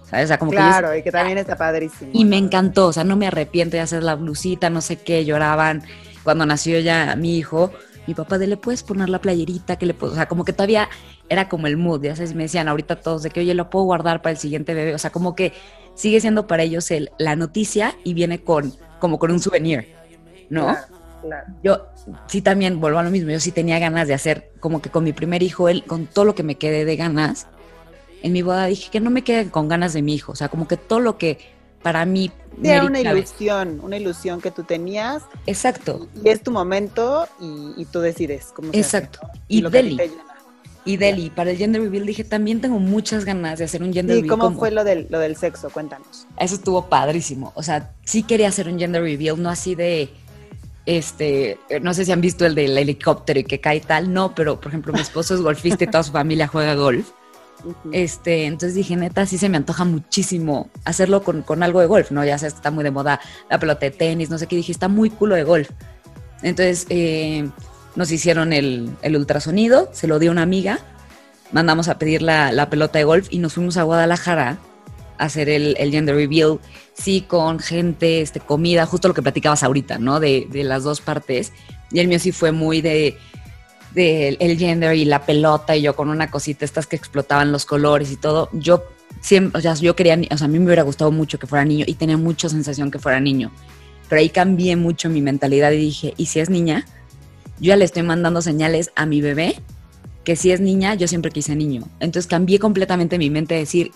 ¿sabes? 0.09 0.25
O 0.25 0.29
sea, 0.29 0.39
como 0.39 0.51
claro, 0.51 0.97
y 0.97 1.03
que 1.03 1.13
también 1.13 1.39
está 1.39 1.57
padrísimo. 1.57 2.11
Y 2.15 2.25
me 2.25 2.39
encantó, 2.39 2.89
o 2.89 2.93
sea, 2.93 3.05
no 3.05 3.17
me 3.17 3.27
arrepiento 3.27 3.77
de 3.77 3.83
hacer 3.83 4.03
la 4.03 4.15
blusita, 4.15 4.71
no 4.71 4.81
sé 4.81 4.97
qué, 4.97 5.25
lloraban 5.25 5.83
cuando 6.25 6.45
nació 6.47 6.79
ya 6.81 7.15
mi 7.17 7.39
hijo, 7.39 7.73
mi 8.09 8.15
papá 8.15 8.39
de 8.39 8.47
le 8.47 8.57
puedes 8.57 8.83
poner 8.83 9.11
la 9.11 9.21
playerita, 9.21 9.77
que 9.77 9.85
le 9.85 9.93
puedo, 9.93 10.15
o 10.15 10.17
sea, 10.17 10.27
como 10.27 10.43
que 10.43 10.55
todavía 10.55 10.89
era 11.29 11.47
como 11.51 11.67
el 11.67 11.77
mood, 11.77 12.03
ya 12.03 12.17
sabes, 12.17 12.35
me 12.35 12.45
decían 12.45 12.67
ahorita 12.67 12.97
todos 12.97 13.23
de 13.23 13.29
que, 13.29 13.41
oye, 13.41 13.53
lo 13.53 13.69
puedo 13.69 13.85
guardar 13.85 14.23
para 14.23 14.31
el 14.33 14.39
siguiente 14.39 14.73
bebé, 14.73 14.95
o 14.95 14.99
sea, 14.99 15.11
como 15.11 15.37
que 15.37 15.53
sigue 15.95 16.19
siendo 16.19 16.47
para 16.47 16.63
ellos 16.63 16.91
el, 16.91 17.11
la 17.19 17.37
noticia 17.37 17.95
y 18.05 18.15
viene 18.15 18.43
con, 18.43 18.73
como 18.99 19.19
con 19.19 19.31
un 19.31 19.41
souvenir, 19.41 19.95
¿no? 20.49 20.75
Claro, 21.21 21.47
Yo 21.63 21.87
sí 22.29 22.41
también 22.41 22.81
vuelvo 22.81 22.99
a 22.99 23.03
lo 23.03 23.11
mismo, 23.11 23.31
yo 23.31 23.41
sí 23.41 23.53
tenía 23.53 23.79
ganas 23.79 24.09
de 24.09 24.15
hacer 24.15 24.53
como 24.59 24.81
que 24.81 24.89
con 24.89 25.05
mi 25.05 25.13
primer 25.13 25.43
hijo, 25.43 25.69
él, 25.69 25.85
con 25.85 26.07
todo 26.07 26.25
lo 26.25 26.35
que 26.35 26.43
me 26.43 26.55
quedé 26.55 26.87
de 26.87 26.97
ganas, 26.97 27.47
en 28.23 28.33
mi 28.33 28.41
boda 28.41 28.65
dije 28.65 28.91
que 28.91 29.01
no 29.01 29.11
me 29.11 29.23
quede 29.23 29.51
con 29.51 29.69
ganas 29.69 29.93
de 29.93 30.01
mi 30.01 30.15
hijo. 30.15 30.33
O 30.33 30.35
sea, 30.35 30.49
como 30.49 30.67
que 30.67 30.79
todo 30.79 31.01
lo 31.01 31.19
que 31.19 31.39
para 31.83 32.05
mí... 32.05 32.31
era 32.63 32.85
una 32.85 33.01
ilusión, 33.01 33.81
una 33.83 33.97
ilusión 33.97 34.41
que 34.41 34.51
tú 34.51 34.65
tenías. 34.65 35.23
Exacto. 35.47 36.09
Y 36.25 36.29
es 36.29 36.43
tu 36.43 36.51
momento 36.51 37.27
y, 37.41 37.85
tú 37.87 38.01
decides 38.01 38.47
cómo 38.55 38.73
se 38.73 38.79
Exacto. 38.79 39.21
Y, 39.49 39.63
Deli. 39.63 39.99
Y 40.85 40.97
Deli, 40.97 41.31
para 41.31 41.51
el 41.51 41.57
gender 41.57 41.83
reveal 41.83 42.07
dije, 42.07 42.25
también 42.25 42.61
tengo 42.61 42.79
muchas 42.79 43.25
ganas 43.25 43.59
de 43.59 43.65
hacer 43.65 43.83
un 43.83 43.93
gender 43.93 44.17
reveal. 44.17 44.27
¿Y 44.27 44.29
cómo 44.29 44.59
fue 44.59 44.71
lo 44.71 44.85
del, 44.85 45.07
lo 45.11 45.19
del 45.19 45.37
sexo? 45.37 45.71
Cuéntanos. 45.71 46.27
Eso 46.39 46.55
estuvo 46.55 46.87
padrísimo. 46.87 47.53
O 47.55 47.63
sea, 47.63 47.93
sí 48.05 48.23
quería 48.23 48.49
hacer 48.49 48.69
un 48.69 48.79
gender 48.79 49.03
reveal, 49.03 49.41
no 49.41 49.51
así 49.51 49.75
de 49.75 50.11
este, 50.89 51.59
no 51.83 51.93
sé 51.93 52.07
si 52.07 52.13
han 52.13 52.23
visto 52.23 52.47
el 52.47 52.55
del 52.55 52.79
helicóptero 52.79 53.41
y 53.41 53.45
que 53.45 53.61
cae 53.61 53.81
tal, 53.81 54.11
no, 54.11 54.35
pero 54.35 54.59
por 54.59 54.71
ejemplo 54.71 54.95
mi 54.95 55.01
esposo 55.01 55.35
es 55.35 55.43
golfista 55.43 55.85
y 55.85 55.87
toda 55.87 56.03
su 56.03 56.13
familia 56.13 56.49
juega 56.49 56.75
golf. 56.75 57.11
Este, 57.93 58.47
entonces 58.47 58.75
dije, 58.75 58.97
neta, 58.97 59.27
sí 59.27 59.39
se 59.39 59.49
me 59.49 59.57
antoja 59.57 59.85
muchísimo 59.85 60.71
hacerlo 60.85 61.23
con, 61.23 61.63
algo 61.63 61.81
de 61.81 61.87
golf, 61.87 62.11
¿no? 62.11 62.25
Ya 62.25 62.39
sabes, 62.39 62.55
está 62.55 62.71
muy 62.71 62.85
de 62.85 62.91
moda 62.91 63.21
la 63.51 63.59
pelota 63.59 63.81
de 63.81 63.91
tenis, 63.91 64.31
no 64.31 64.39
sé 64.39 64.47
qué, 64.47 64.57
dije, 64.57 64.73
está 64.73 64.89
muy 64.89 65.11
culo 65.11 65.35
de 65.35 65.45
golf. 65.45 65.71
Entonces 66.43 66.87
eh, 66.89 67.49
nos 67.97 68.11
hicieron 68.13 68.53
el, 68.53 68.97
ultrasonido, 69.05 69.91
se 69.93 70.07
lo 70.07 70.19
dio 70.19 70.31
una 70.31 70.43
amiga, 70.43 70.79
mandamos 71.53 71.89
a 71.89 71.99
pedir 71.99 72.23
la, 72.23 72.69
pelota 72.71 72.99
de 72.99 73.05
golf 73.05 73.29
y 73.31 73.39
nos 73.39 73.55
fuimos 73.55 73.77
a 73.77 73.83
Guadalajara 73.83 74.59
a 75.19 75.25
hacer 75.25 75.49
el, 75.49 75.77
gender 75.91 76.15
reveal, 76.15 76.61
sí, 76.95 77.23
con 77.23 77.59
gente, 77.59 78.21
este, 78.21 78.39
comida, 78.41 78.87
justo 78.87 79.09
lo 79.09 79.15
que 79.15 79.23
platicabas 79.23 79.65
ahorita, 79.65 79.99
¿no? 79.99 80.21
De, 80.21 80.47
de 80.51 80.63
las 80.63 80.85
dos 80.85 81.01
partes. 81.01 81.53
Y 81.91 82.01
el 82.01 82.07
mío 82.07 82.19
sí 82.19 82.33
fue 82.33 82.53
muy 82.53 82.83
de 82.83 83.17
del 83.99 84.37
el 84.41 84.57
gender 84.59 84.95
y 84.95 85.05
la 85.05 85.27
pelota 85.27 85.77
y 85.77 85.83
yo 85.83 85.95
con 85.95 86.09
una 86.09 86.31
cosita, 86.31 86.65
estas 86.65 86.87
que 86.87 86.97
explotaban 86.97 87.53
los 87.53 87.67
colores 87.67 88.11
y 88.13 88.17
todo, 88.17 88.49
yo 88.53 88.85
siempre, 89.21 89.59
o 89.59 89.61
sea, 89.63 89.75
yo 89.75 89.95
quería, 89.97 90.19
o 90.31 90.39
sea, 90.39 90.47
a 90.47 90.49
mí 90.49 90.59
me 90.59 90.67
hubiera 90.67 90.83
gustado 90.83 91.11
mucho 91.11 91.39
que 91.39 91.47
fuera 91.47 91.65
niño 91.65 91.85
y 91.87 91.95
tenía 91.95 92.17
mucha 92.17 92.49
sensación 92.49 92.91
que 92.91 92.99
fuera 92.99 93.21
niño. 93.21 93.51
Pero 94.09 94.21
ahí 94.21 94.31
cambié 94.31 94.77
mucho 94.77 95.11
mi 95.11 95.21
mentalidad 95.21 95.73
y 95.73 95.79
dije, 95.79 96.15
¿y 96.17 96.27
si 96.27 96.41
es 96.41 96.49
niña? 96.49 96.87
Yo 97.61 97.69
ya 97.69 97.77
le 97.77 97.85
estoy 97.85 98.03
mandando 98.03 98.41
señales 98.41 98.91
a 98.95 99.05
mi 99.05 99.21
bebé 99.21 99.57
que 100.25 100.37
si 100.37 100.51
es 100.51 100.61
niña, 100.61 100.95
yo 100.95 101.09
siempre 101.09 101.31
quise 101.31 101.57
niño. 101.57 101.89
Entonces 102.01 102.27
cambié 102.27 102.59
completamente 102.59 103.19
mi 103.19 103.31
mente 103.31 103.55
de 103.55 103.61
decir, 103.61 103.93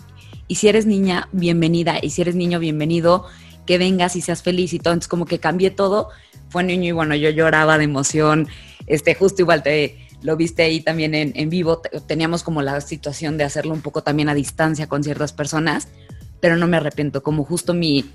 y 0.47 0.55
si 0.55 0.67
eres 0.67 0.85
niña, 0.85 1.29
bienvenida, 1.31 1.99
y 2.01 2.09
si 2.09 2.21
eres 2.21 2.35
niño, 2.35 2.59
bienvenido, 2.59 3.25
que 3.65 3.77
vengas 3.77 4.15
y 4.15 4.21
seas 4.21 4.41
feliz 4.41 4.73
y 4.73 4.79
todo. 4.79 4.93
Entonces 4.93 5.07
como 5.07 5.25
que 5.25 5.39
cambié 5.39 5.71
todo, 5.71 6.09
fue 6.49 6.63
niño 6.63 6.89
y 6.89 6.91
bueno, 6.91 7.15
yo 7.15 7.29
lloraba 7.29 7.77
de 7.77 7.85
emoción. 7.85 8.47
Este, 8.85 9.15
justo 9.15 9.41
igual 9.41 9.63
te 9.63 9.97
lo 10.21 10.37
viste 10.37 10.63
ahí 10.63 10.79
también 10.81 11.13
en, 11.15 11.49
vivo, 11.49 11.81
teníamos 12.07 12.43
como 12.43 12.61
la 12.61 12.79
situación 12.79 13.37
de 13.37 13.43
hacerlo 13.43 13.73
un 13.73 13.81
poco 13.81 14.03
también 14.03 14.29
a 14.29 14.33
distancia 14.33 14.87
con 14.87 15.03
ciertas 15.03 15.33
personas, 15.33 15.89
pero 16.39 16.55
no 16.55 16.65
me 16.65 16.77
arrepiento, 16.77 17.21
como 17.21 17.43
justo 17.43 17.73
mi, 17.73 18.05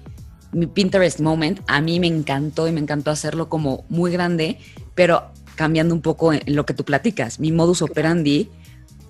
mi 0.52 0.66
Pinterest 0.66 1.20
moment, 1.20 1.60
a 1.66 1.82
mí 1.82 2.00
me 2.00 2.06
encantó 2.06 2.66
y 2.66 2.72
me 2.72 2.80
encantó 2.80 3.10
hacerlo 3.10 3.50
como 3.50 3.84
muy 3.90 4.10
grande, 4.10 4.58
pero 4.94 5.30
cambiando 5.54 5.94
un 5.94 6.00
poco 6.00 6.32
en 6.32 6.42
lo 6.46 6.64
que 6.64 6.72
tú 6.72 6.84
platicas. 6.84 7.40
Mi 7.40 7.52
modus 7.52 7.82
operandi 7.82 8.48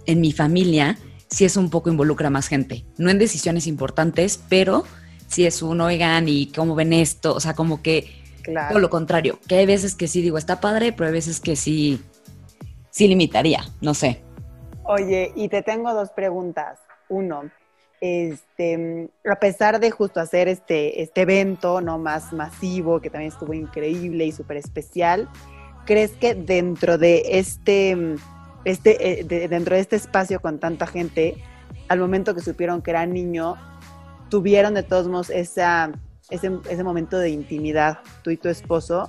en 0.07 0.21
mi 0.21 0.33
familia 0.33 0.99
sí 1.29 1.45
es 1.45 1.57
un 1.57 1.71
poco 1.71 1.91
involucra 1.91 2.31
más 2.31 2.49
gente, 2.49 2.85
no 2.97 3.11
en 3.11 3.19
decisiones 3.19 3.67
importantes, 3.69 4.41
pero 4.49 4.85
si 5.29 5.47
es 5.47 5.63
un, 5.63 5.81
oigan, 5.81 6.29
y 6.29 6.51
cómo 6.53 6.75
ven 6.75 6.93
esto, 6.93 7.35
o 7.35 7.41
sea, 7.41 7.55
como 7.55 7.81
que 7.83 8.19
Claro. 8.43 8.79
lo 8.79 8.89
contrario, 8.89 9.39
que 9.47 9.57
hay 9.57 9.67
veces 9.67 9.95
que 9.95 10.09
sí 10.09 10.23
digo, 10.23 10.39
está 10.39 10.59
padre, 10.59 10.93
pero 10.93 11.09
hay 11.09 11.13
veces 11.13 11.39
que 11.39 11.55
sí, 11.55 12.03
sí 12.91 13.07
limitaría, 13.07 13.63
no 13.81 13.93
sé. 13.95 14.23
Oye, 14.85 15.33
y 15.37 15.49
te 15.49 15.63
tengo 15.63 15.93
dos 15.93 16.11
preguntas. 16.11 16.79
Uno, 17.11 17.51
este, 18.01 19.11
a 19.29 19.37
pesar 19.37 19.81
de 19.81 19.91
justo 19.91 20.21
hacer 20.21 20.49
este, 20.49 21.03
este 21.03 21.23
evento 21.23 21.81
no 21.81 21.99
más 21.99 22.33
masivo, 22.33 23.01
que 23.01 23.11
también 23.11 23.33
estuvo 23.33 23.53
increíble 23.53 24.25
y 24.25 24.33
súper 24.33 24.57
especial, 24.57 25.29
¿crees 25.85 26.13
que 26.13 26.35
dentro 26.35 26.97
de 26.97 27.23
este, 27.39 27.97
este 28.65 29.21
eh, 29.21 29.49
dentro 29.49 29.75
de 29.75 29.81
este 29.83 29.97
espacio 29.97 30.41
con 30.41 30.59
tanta 30.59 30.87
gente, 30.87 31.37
al 31.89 31.99
momento 31.99 32.35
que 32.35 32.41
supieron 32.41 32.81
que 32.83 32.93
era 32.93 33.05
niño, 33.05 33.57
tuvieron 34.29 34.75
de 34.75 34.83
todos 34.83 35.09
modos 35.09 35.31
esa 35.31 35.93
ese, 36.31 36.85
momento 36.85 37.19
de 37.19 37.31
intimidad, 37.31 37.99
tú 38.23 38.31
y 38.31 38.37
tu 38.37 38.49
esposo, 38.49 39.09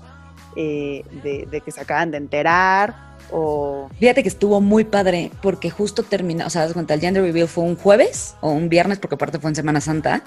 eh, 0.55 1.03
de, 1.23 1.61
que 1.61 1.71
se 1.71 1.81
acaban 1.81 2.11
de 2.11 2.17
enterar 2.17 2.95
o... 3.31 3.89
Fíjate 3.99 4.23
que 4.23 4.29
estuvo 4.29 4.61
muy 4.61 4.83
padre 4.83 5.31
porque 5.41 5.69
justo 5.69 6.03
terminó, 6.03 6.47
o 6.47 6.49
sea, 6.49 6.63
das 6.63 6.73
cuenta, 6.73 6.93
el 6.93 7.01
gender 7.01 7.23
reveal 7.23 7.47
fue 7.47 7.63
un 7.63 7.75
jueves 7.75 8.35
o 8.41 8.51
un 8.51 8.69
viernes 8.69 8.99
porque 8.99 9.15
aparte 9.15 9.39
fue 9.39 9.51
en 9.51 9.55
Semana 9.55 9.81
Santa 9.81 10.23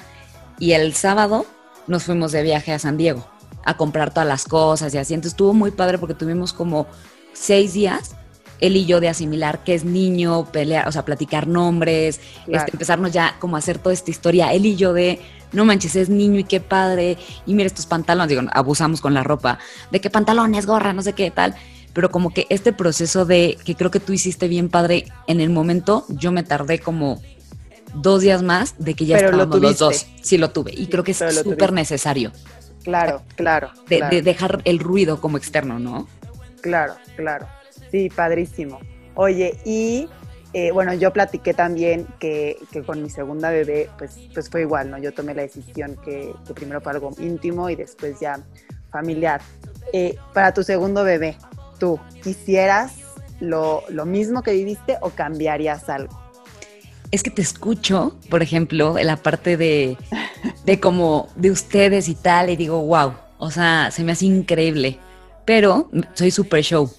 y 0.58 0.72
el 0.72 0.94
sábado 0.94 1.46
nos 1.88 2.04
fuimos 2.04 2.30
de 2.30 2.42
viaje 2.42 2.72
a 2.72 2.78
San 2.78 2.96
Diego 2.96 3.26
a 3.64 3.76
comprar 3.76 4.10
todas 4.12 4.28
las 4.28 4.44
cosas 4.44 4.94
y 4.94 4.98
así, 4.98 5.14
entonces 5.14 5.32
estuvo 5.32 5.52
muy 5.54 5.70
padre 5.72 5.98
porque 5.98 6.14
tuvimos 6.14 6.52
como 6.52 6.86
seis 7.32 7.72
días 7.72 8.14
él 8.62 8.76
y 8.76 8.86
yo 8.86 9.00
de 9.00 9.08
asimilar 9.08 9.64
que 9.64 9.74
es 9.74 9.84
niño, 9.84 10.46
pelear, 10.52 10.86
o 10.88 10.92
sea, 10.92 11.04
platicar 11.04 11.48
nombres, 11.48 12.20
este, 12.46 12.70
empezarnos 12.72 13.12
ya 13.12 13.36
como 13.40 13.56
a 13.56 13.58
hacer 13.58 13.78
toda 13.78 13.92
esta 13.92 14.10
historia, 14.10 14.52
él 14.52 14.64
y 14.64 14.76
yo 14.76 14.92
de 14.92 15.20
no 15.50 15.64
manches, 15.64 15.96
es 15.96 16.08
niño 16.08 16.38
y 16.38 16.44
qué 16.44 16.60
padre, 16.60 17.18
y 17.44 17.54
mira 17.54 17.66
estos 17.66 17.86
pantalones, 17.86 18.28
digo, 18.28 18.42
abusamos 18.52 19.00
con 19.00 19.14
la 19.14 19.24
ropa, 19.24 19.58
de 19.90 20.00
qué 20.00 20.10
pantalones, 20.10 20.64
gorra, 20.64 20.92
no 20.92 21.02
sé 21.02 21.12
qué 21.12 21.30
tal, 21.32 21.56
pero 21.92 22.10
como 22.10 22.32
que 22.32 22.46
este 22.50 22.72
proceso 22.72 23.26
de, 23.26 23.58
que 23.64 23.74
creo 23.74 23.90
que 23.90 24.00
tú 24.00 24.12
hiciste 24.12 24.46
bien 24.46 24.68
padre, 24.68 25.06
en 25.26 25.40
el 25.40 25.50
momento 25.50 26.06
yo 26.08 26.30
me 26.30 26.44
tardé 26.44 26.78
como 26.78 27.20
dos 27.94 28.22
días 28.22 28.42
más 28.42 28.76
de 28.78 28.94
que 28.94 29.04
ya 29.04 29.16
estábamos 29.16 29.60
los 29.60 29.78
dos. 29.78 30.06
Sí, 30.22 30.38
lo 30.38 30.50
tuve, 30.52 30.72
y 30.72 30.86
creo 30.86 31.02
que 31.02 31.10
es 31.10 31.18
súper 31.42 31.72
necesario. 31.72 32.30
Claro, 32.84 33.22
claro 33.36 33.70
de 33.88 34.22
dejar 34.22 34.62
el 34.64 34.78
ruido 34.78 35.20
como 35.20 35.36
externo, 35.36 35.78
¿no? 35.78 36.08
Claro, 36.60 36.94
claro. 37.16 37.46
Sí, 37.92 38.08
padrísimo. 38.08 38.80
Oye, 39.14 39.58
y 39.66 40.08
eh, 40.54 40.70
bueno, 40.72 40.94
yo 40.94 41.12
platiqué 41.12 41.52
también 41.52 42.06
que, 42.18 42.56
con 42.86 43.02
mi 43.02 43.10
segunda 43.10 43.50
bebé, 43.50 43.90
pues, 43.98 44.18
pues 44.32 44.48
fue 44.48 44.62
igual, 44.62 44.90
¿no? 44.90 44.98
Yo 44.98 45.12
tomé 45.12 45.34
la 45.34 45.42
decisión 45.42 45.96
que, 46.02 46.34
primero 46.54 46.80
fue 46.80 46.92
algo 46.92 47.10
íntimo 47.18 47.68
y 47.68 47.76
después 47.76 48.18
ya 48.18 48.40
familiar. 48.90 49.42
Eh, 49.92 50.16
para 50.32 50.54
tu 50.54 50.62
segundo 50.62 51.04
bebé, 51.04 51.36
¿tú 51.78 52.00
quisieras 52.22 52.94
lo, 53.40 53.84
mismo 54.06 54.42
que 54.42 54.52
viviste 54.52 54.96
o 55.02 55.10
cambiarías 55.10 55.90
algo? 55.90 56.18
Es 57.10 57.22
que 57.22 57.30
te 57.30 57.42
escucho, 57.42 58.16
por 58.30 58.42
ejemplo, 58.42 58.96
en 58.96 59.06
la 59.06 59.16
parte 59.16 59.58
de, 59.58 59.98
de 60.64 60.80
como 60.80 61.28
de 61.36 61.50
ustedes 61.50 62.08
y 62.08 62.14
tal, 62.14 62.48
y 62.48 62.56
digo, 62.56 62.82
wow, 62.82 63.12
o 63.36 63.50
sea, 63.50 63.90
se 63.90 64.02
me 64.02 64.12
hace 64.12 64.24
increíble, 64.24 64.98
pero 65.44 65.90
soy 66.14 66.30
super 66.30 66.62
show. 66.62 66.90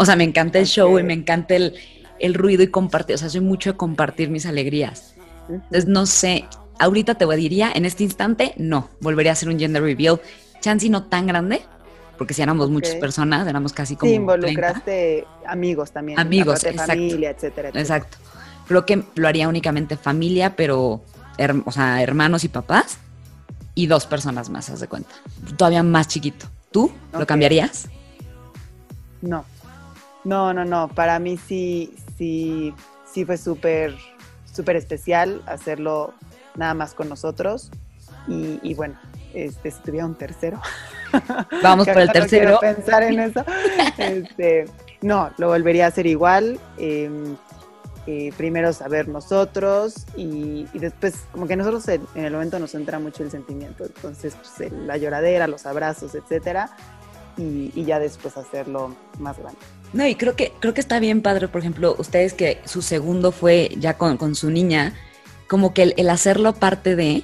O 0.00 0.04
sea, 0.04 0.14
me 0.14 0.22
encanta 0.22 0.60
el 0.60 0.66
show 0.66 0.96
y 1.00 1.02
me 1.02 1.12
encanta 1.12 1.56
el, 1.56 1.74
el 2.20 2.34
ruido 2.34 2.62
y 2.62 2.68
compartir, 2.68 3.16
o 3.16 3.18
sea, 3.18 3.28
soy 3.28 3.40
mucho 3.40 3.72
de 3.72 3.76
compartir 3.76 4.30
mis 4.30 4.46
alegrías. 4.46 5.16
Entonces, 5.48 5.86
no 5.86 6.06
sé, 6.06 6.44
ahorita 6.78 7.16
te 7.16 7.26
diría, 7.34 7.72
en 7.74 7.84
este 7.84 8.04
instante, 8.04 8.54
no, 8.56 8.90
volvería 9.00 9.32
a 9.32 9.34
hacer 9.34 9.48
un 9.48 9.58
gender 9.58 9.82
reveal. 9.82 10.20
Chance 10.60 10.88
no 10.88 11.02
tan 11.02 11.26
grande, 11.26 11.62
porque 12.16 12.32
si 12.32 12.42
éramos 12.42 12.70
muchas 12.70 12.94
personas, 12.94 13.48
éramos 13.48 13.72
casi 13.72 13.96
como. 13.96 14.08
Sí, 14.08 14.14
involucraste 14.14 15.26
amigos 15.44 15.90
también. 15.90 16.20
Amigos, 16.20 16.62
exacto. 16.62 16.92
Familia, 16.92 17.30
etcétera, 17.30 17.70
Exacto. 17.74 18.18
Creo 18.68 18.86
que 18.86 19.02
lo 19.16 19.26
haría 19.26 19.48
únicamente 19.48 19.96
familia, 19.96 20.54
pero, 20.54 21.02
o 21.64 21.72
sea, 21.72 22.00
hermanos 22.04 22.44
y 22.44 22.48
papás, 22.48 22.98
y 23.74 23.88
dos 23.88 24.06
personas 24.06 24.48
más, 24.48 24.70
haz 24.70 24.78
de 24.78 24.86
cuenta. 24.86 25.10
Todavía 25.56 25.82
más 25.82 26.06
chiquito. 26.06 26.46
¿Tú 26.70 26.92
lo 27.12 27.26
cambiarías? 27.26 27.88
No. 29.22 29.44
No, 30.28 30.52
no, 30.52 30.66
no. 30.66 30.88
Para 30.88 31.18
mí 31.18 31.38
sí, 31.38 31.94
sí, 32.18 32.74
sí 33.10 33.24
fue 33.24 33.38
súper, 33.38 33.94
súper 34.44 34.76
especial 34.76 35.40
hacerlo 35.46 36.12
nada 36.54 36.74
más 36.74 36.92
con 36.92 37.08
nosotros. 37.08 37.70
Y, 38.28 38.74
bueno, 38.74 38.94
este, 39.32 39.70
si 39.70 39.80
tuviera 39.80 40.04
un 40.04 40.14
tercero. 40.14 40.60
Vamos 41.62 41.88
por 41.88 41.98
el 41.98 42.12
tercero. 42.12 42.50
No 42.50 42.58
pensar 42.58 43.02
en 43.04 43.20
eso. 43.20 43.42
Este, 43.96 44.66
no, 45.00 45.30
lo 45.38 45.48
volvería 45.48 45.86
a 45.86 45.88
hacer 45.88 46.06
igual. 46.06 46.60
Em, 46.76 47.34
eh, 48.06 48.30
primero 48.36 48.74
saber 48.74 49.08
nosotros 49.08 50.04
y, 50.14 50.66
después, 50.74 51.24
como 51.32 51.46
que 51.46 51.56
nosotros 51.56 51.88
en, 51.88 52.06
el 52.14 52.32
momento 52.34 52.58
nos 52.58 52.74
entra 52.74 52.98
mucho 52.98 53.22
el 53.22 53.30
sentimiento. 53.30 53.86
Entonces, 53.86 54.36
pues, 54.36 54.70
la 54.72 54.98
lloradera, 54.98 55.46
los 55.46 55.64
abrazos, 55.64 56.14
etcétera. 56.14 56.70
Y, 57.38 57.72
y 57.74 57.84
ya 57.84 57.98
después 57.98 58.36
hacerlo 58.36 58.94
más 59.18 59.38
grande. 59.38 59.58
No, 59.92 60.06
y 60.06 60.14
creo 60.14 60.36
que, 60.36 60.52
creo 60.60 60.74
que 60.74 60.80
está 60.80 61.00
bien 61.00 61.22
padre, 61.22 61.48
por 61.48 61.60
ejemplo, 61.60 61.94
ustedes 61.98 62.34
que 62.34 62.60
su 62.64 62.82
segundo 62.82 63.32
fue 63.32 63.70
ya 63.78 63.96
con, 63.96 64.34
su 64.34 64.50
niña, 64.50 64.94
como 65.48 65.72
que 65.72 65.94
el, 65.96 66.10
hacerlo 66.10 66.54
parte 66.54 66.94
de, 66.94 67.22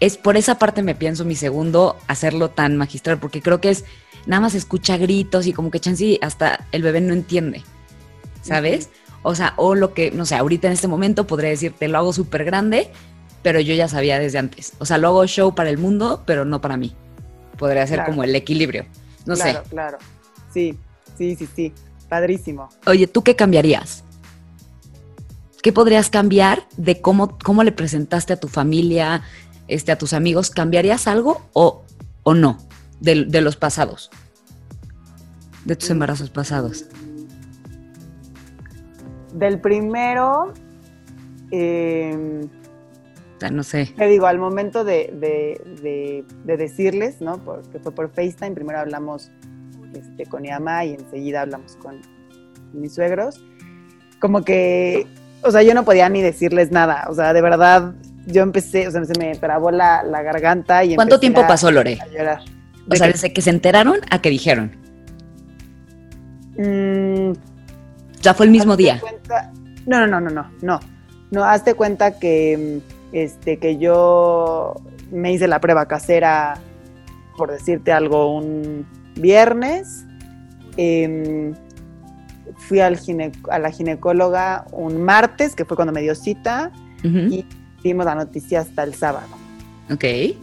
es 0.00 0.18
por 0.18 0.36
esa 0.36 0.58
parte 0.58 0.82
me 0.82 0.94
pienso 0.94 1.24
mi 1.24 1.34
segundo 1.34 1.96
hacerlo 2.06 2.50
tan 2.50 2.76
magistral, 2.76 3.18
porque 3.18 3.40
creo 3.40 3.60
que 3.60 3.70
es, 3.70 3.84
nada 4.26 4.40
más 4.40 4.54
escucha 4.54 4.98
gritos 4.98 5.46
y 5.46 5.54
como 5.54 5.70
que 5.70 5.80
chansi 5.80 6.18
hasta 6.20 6.66
el 6.72 6.82
bebé 6.82 7.00
no 7.00 7.14
entiende, 7.14 7.62
¿sabes? 8.42 8.90
O 9.22 9.34
sea, 9.34 9.54
o 9.56 9.74
lo 9.74 9.94
que, 9.94 10.10
no 10.10 10.26
sé, 10.26 10.34
ahorita 10.34 10.66
en 10.66 10.74
este 10.74 10.88
momento 10.88 11.26
podría 11.26 11.48
decirte, 11.48 11.88
lo 11.88 11.96
hago 11.96 12.12
súper 12.12 12.44
grande, 12.44 12.90
pero 13.42 13.60
yo 13.60 13.74
ya 13.74 13.88
sabía 13.88 14.18
desde 14.18 14.38
antes. 14.38 14.74
O 14.78 14.84
sea, 14.84 14.98
lo 14.98 15.08
hago 15.08 15.26
show 15.26 15.54
para 15.54 15.70
el 15.70 15.78
mundo, 15.78 16.22
pero 16.26 16.44
no 16.44 16.60
para 16.60 16.76
mí. 16.76 16.94
Podría 17.56 17.86
ser 17.86 18.04
como 18.04 18.24
el 18.24 18.34
equilibrio. 18.34 18.84
No 19.26 19.34
claro, 19.34 19.62
sé. 19.64 19.70
Claro, 19.70 19.98
Sí, 20.52 20.78
sí, 21.18 21.34
sí, 21.36 21.48
sí. 21.54 21.72
Padrísimo. 22.08 22.68
Oye, 22.86 23.06
¿tú 23.06 23.22
qué 23.22 23.34
cambiarías? 23.34 24.04
¿Qué 25.62 25.72
podrías 25.72 26.10
cambiar 26.10 26.68
de 26.76 27.00
cómo, 27.00 27.38
cómo 27.42 27.64
le 27.64 27.72
presentaste 27.72 28.34
a 28.34 28.36
tu 28.36 28.48
familia, 28.48 29.22
este, 29.66 29.92
a 29.92 29.98
tus 29.98 30.12
amigos? 30.12 30.50
¿Cambiarías 30.50 31.08
algo 31.08 31.42
o, 31.54 31.84
o 32.22 32.34
no 32.34 32.58
de, 33.00 33.24
de 33.24 33.40
los 33.40 33.56
pasados? 33.56 34.10
De 35.64 35.74
tus 35.74 35.90
embarazos 35.90 36.30
pasados. 36.30 36.84
Del 39.32 39.58
primero, 39.60 40.52
eh, 41.50 42.46
no 43.50 43.62
sé. 43.62 43.92
Te 43.96 44.06
digo, 44.06 44.26
al 44.26 44.38
momento 44.38 44.84
de, 44.84 45.10
de, 45.14 46.24
de, 46.44 46.56
decirles, 46.56 47.20
¿no? 47.20 47.38
Porque 47.38 47.78
fue 47.78 47.92
por 47.92 48.10
FaceTime, 48.10 48.52
primero 48.52 48.78
hablamos 48.78 49.30
este, 49.94 50.26
con 50.26 50.42
mi 50.42 50.50
mamá 50.50 50.84
y 50.84 50.94
enseguida 50.94 51.42
hablamos 51.42 51.76
con 51.76 52.00
mis 52.72 52.94
suegros. 52.94 53.44
Como 54.20 54.44
que, 54.44 55.06
o 55.42 55.50
sea, 55.50 55.62
yo 55.62 55.74
no 55.74 55.84
podía 55.84 56.08
ni 56.08 56.22
decirles 56.22 56.70
nada, 56.70 57.06
o 57.08 57.14
sea, 57.14 57.32
de 57.32 57.42
verdad, 57.42 57.94
yo 58.26 58.42
empecé, 58.42 58.88
o 58.88 58.90
sea, 58.90 59.04
se 59.04 59.18
me 59.18 59.34
trabó 59.36 59.70
la, 59.70 60.02
la 60.02 60.22
garganta 60.22 60.84
y 60.84 60.94
¿Cuánto 60.94 61.20
tiempo 61.20 61.46
pasó, 61.46 61.70
Lore? 61.70 61.98
A 62.00 62.06
llorar. 62.06 62.40
O 62.90 62.96
sea, 62.96 63.06
desde 63.08 63.32
que 63.32 63.42
se 63.42 63.50
enteraron 63.50 64.00
a 64.10 64.20
que 64.20 64.30
dijeron. 64.30 64.72
Mm, 66.56 67.32
ya 68.20 68.34
fue 68.34 68.46
el 68.46 68.52
mismo 68.52 68.76
día. 68.76 69.00
Cuenta, 69.00 69.52
no, 69.86 70.00
no, 70.00 70.06
no, 70.06 70.20
no, 70.20 70.30
no, 70.30 70.50
no. 70.62 70.80
No, 71.30 71.44
hazte 71.44 71.74
cuenta 71.74 72.18
que 72.18 72.80
este, 73.14 73.58
que 73.58 73.78
yo 73.78 74.74
me 75.12 75.32
hice 75.32 75.46
la 75.46 75.60
prueba 75.60 75.86
casera, 75.86 76.58
por 77.36 77.52
decirte 77.52 77.92
algo, 77.92 78.34
un 78.36 78.84
viernes. 79.14 80.04
Eh, 80.76 81.54
fui 82.56 82.80
al 82.80 82.98
a 83.50 83.58
la 83.60 83.70
ginecóloga 83.70 84.66
un 84.72 85.00
martes, 85.00 85.54
que 85.54 85.64
fue 85.64 85.76
cuando 85.76 85.92
me 85.92 86.02
dio 86.02 86.16
cita, 86.16 86.72
uh 87.04 87.06
-huh. 87.06 87.32
y 87.32 87.46
dimos 87.84 88.04
la 88.04 88.16
noticia 88.16 88.60
hasta 88.60 88.82
el 88.82 88.94
sábado. 88.94 89.28
Ok. 89.92 90.02
De 90.02 90.34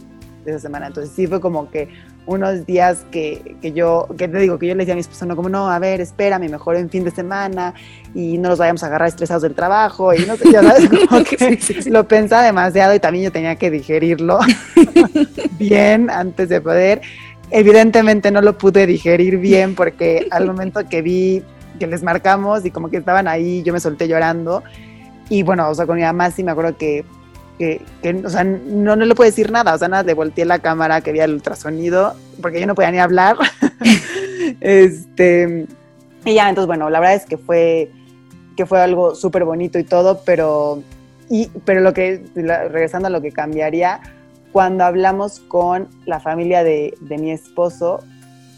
esa 0.46 0.60
semana. 0.60 0.86
Entonces 0.86 1.14
sí 1.14 1.26
fue 1.26 1.42
como 1.42 1.70
que 1.70 1.90
unos 2.26 2.66
días 2.66 3.04
que, 3.10 3.56
que, 3.60 3.72
yo, 3.72 4.06
que 4.16 4.28
te 4.28 4.38
digo, 4.38 4.58
que 4.58 4.68
yo 4.68 4.74
le 4.74 4.80
decía 4.80 4.94
a 4.94 4.96
mi 4.96 5.00
esposo, 5.00 5.26
no, 5.26 5.34
como 5.34 5.48
no, 5.48 5.68
a 5.70 5.78
ver, 5.78 6.00
espérame, 6.00 6.48
mejor 6.48 6.76
en 6.76 6.88
fin 6.88 7.04
de 7.04 7.10
semana 7.10 7.74
y 8.14 8.38
no 8.38 8.48
nos 8.48 8.58
vayamos 8.58 8.82
a 8.82 8.86
agarrar 8.86 9.08
estresados 9.08 9.42
del 9.42 9.54
trabajo 9.54 10.14
y 10.14 10.24
no 10.24 10.36
sé, 10.36 10.52
ya 10.52 10.62
sabes, 10.62 10.88
como 11.08 11.24
que 11.24 11.36
sí, 11.36 11.56
sí, 11.60 11.82
sí. 11.82 11.90
lo 11.90 12.06
pensaba 12.06 12.42
demasiado 12.42 12.94
y 12.94 13.00
también 13.00 13.24
yo 13.24 13.32
tenía 13.32 13.56
que 13.56 13.70
digerirlo 13.70 14.38
bien 15.58 16.10
antes 16.10 16.48
de 16.48 16.60
poder. 16.60 17.02
Evidentemente 17.50 18.30
no 18.30 18.40
lo 18.40 18.56
pude 18.56 18.86
digerir 18.86 19.38
bien 19.38 19.74
porque 19.74 20.26
al 20.30 20.46
momento 20.46 20.88
que 20.88 21.02
vi 21.02 21.42
que 21.78 21.86
les 21.86 22.02
marcamos 22.02 22.64
y 22.64 22.70
como 22.70 22.88
que 22.88 22.98
estaban 22.98 23.26
ahí, 23.26 23.62
yo 23.62 23.72
me 23.72 23.80
solté 23.80 24.06
llorando 24.06 24.62
y 25.28 25.42
bueno, 25.42 25.68
o 25.68 25.74
sea, 25.74 25.86
con 25.86 25.96
mi 25.96 26.02
mamá 26.02 26.30
sí 26.30 26.44
me 26.44 26.52
acuerdo 26.52 26.76
que 26.76 27.04
que, 27.58 27.82
que, 28.02 28.10
o 28.24 28.30
sea, 28.30 28.44
no, 28.44 28.96
no 28.96 29.04
le 29.04 29.14
puedo 29.14 29.28
decir 29.28 29.50
nada, 29.50 29.74
o 29.74 29.78
sea, 29.78 29.88
nada, 29.88 30.02
le 30.02 30.14
volteé 30.14 30.44
la 30.44 30.58
cámara 30.58 31.00
que 31.00 31.10
había 31.10 31.24
el 31.24 31.34
ultrasonido, 31.34 32.14
porque 32.40 32.60
yo 32.60 32.66
no 32.66 32.74
podía 32.74 32.90
ni 32.90 32.98
hablar. 32.98 33.36
este, 34.60 35.66
y 36.24 36.34
ya, 36.34 36.48
entonces, 36.48 36.66
bueno, 36.66 36.90
la 36.90 37.00
verdad 37.00 37.16
es 37.16 37.26
que 37.26 37.36
fue, 37.36 37.90
que 38.56 38.66
fue 38.66 38.80
algo 38.80 39.14
súper 39.14 39.44
bonito 39.44 39.78
y 39.78 39.84
todo, 39.84 40.22
pero, 40.24 40.82
y, 41.28 41.48
pero 41.64 41.80
lo 41.80 41.92
que, 41.92 42.22
regresando 42.34 43.08
a 43.08 43.10
lo 43.10 43.20
que 43.20 43.32
cambiaría, 43.32 44.00
cuando 44.52 44.84
hablamos 44.84 45.40
con 45.40 45.88
la 46.04 46.20
familia 46.20 46.62
de, 46.62 46.94
de 47.00 47.18
mi 47.18 47.30
esposo, 47.30 48.00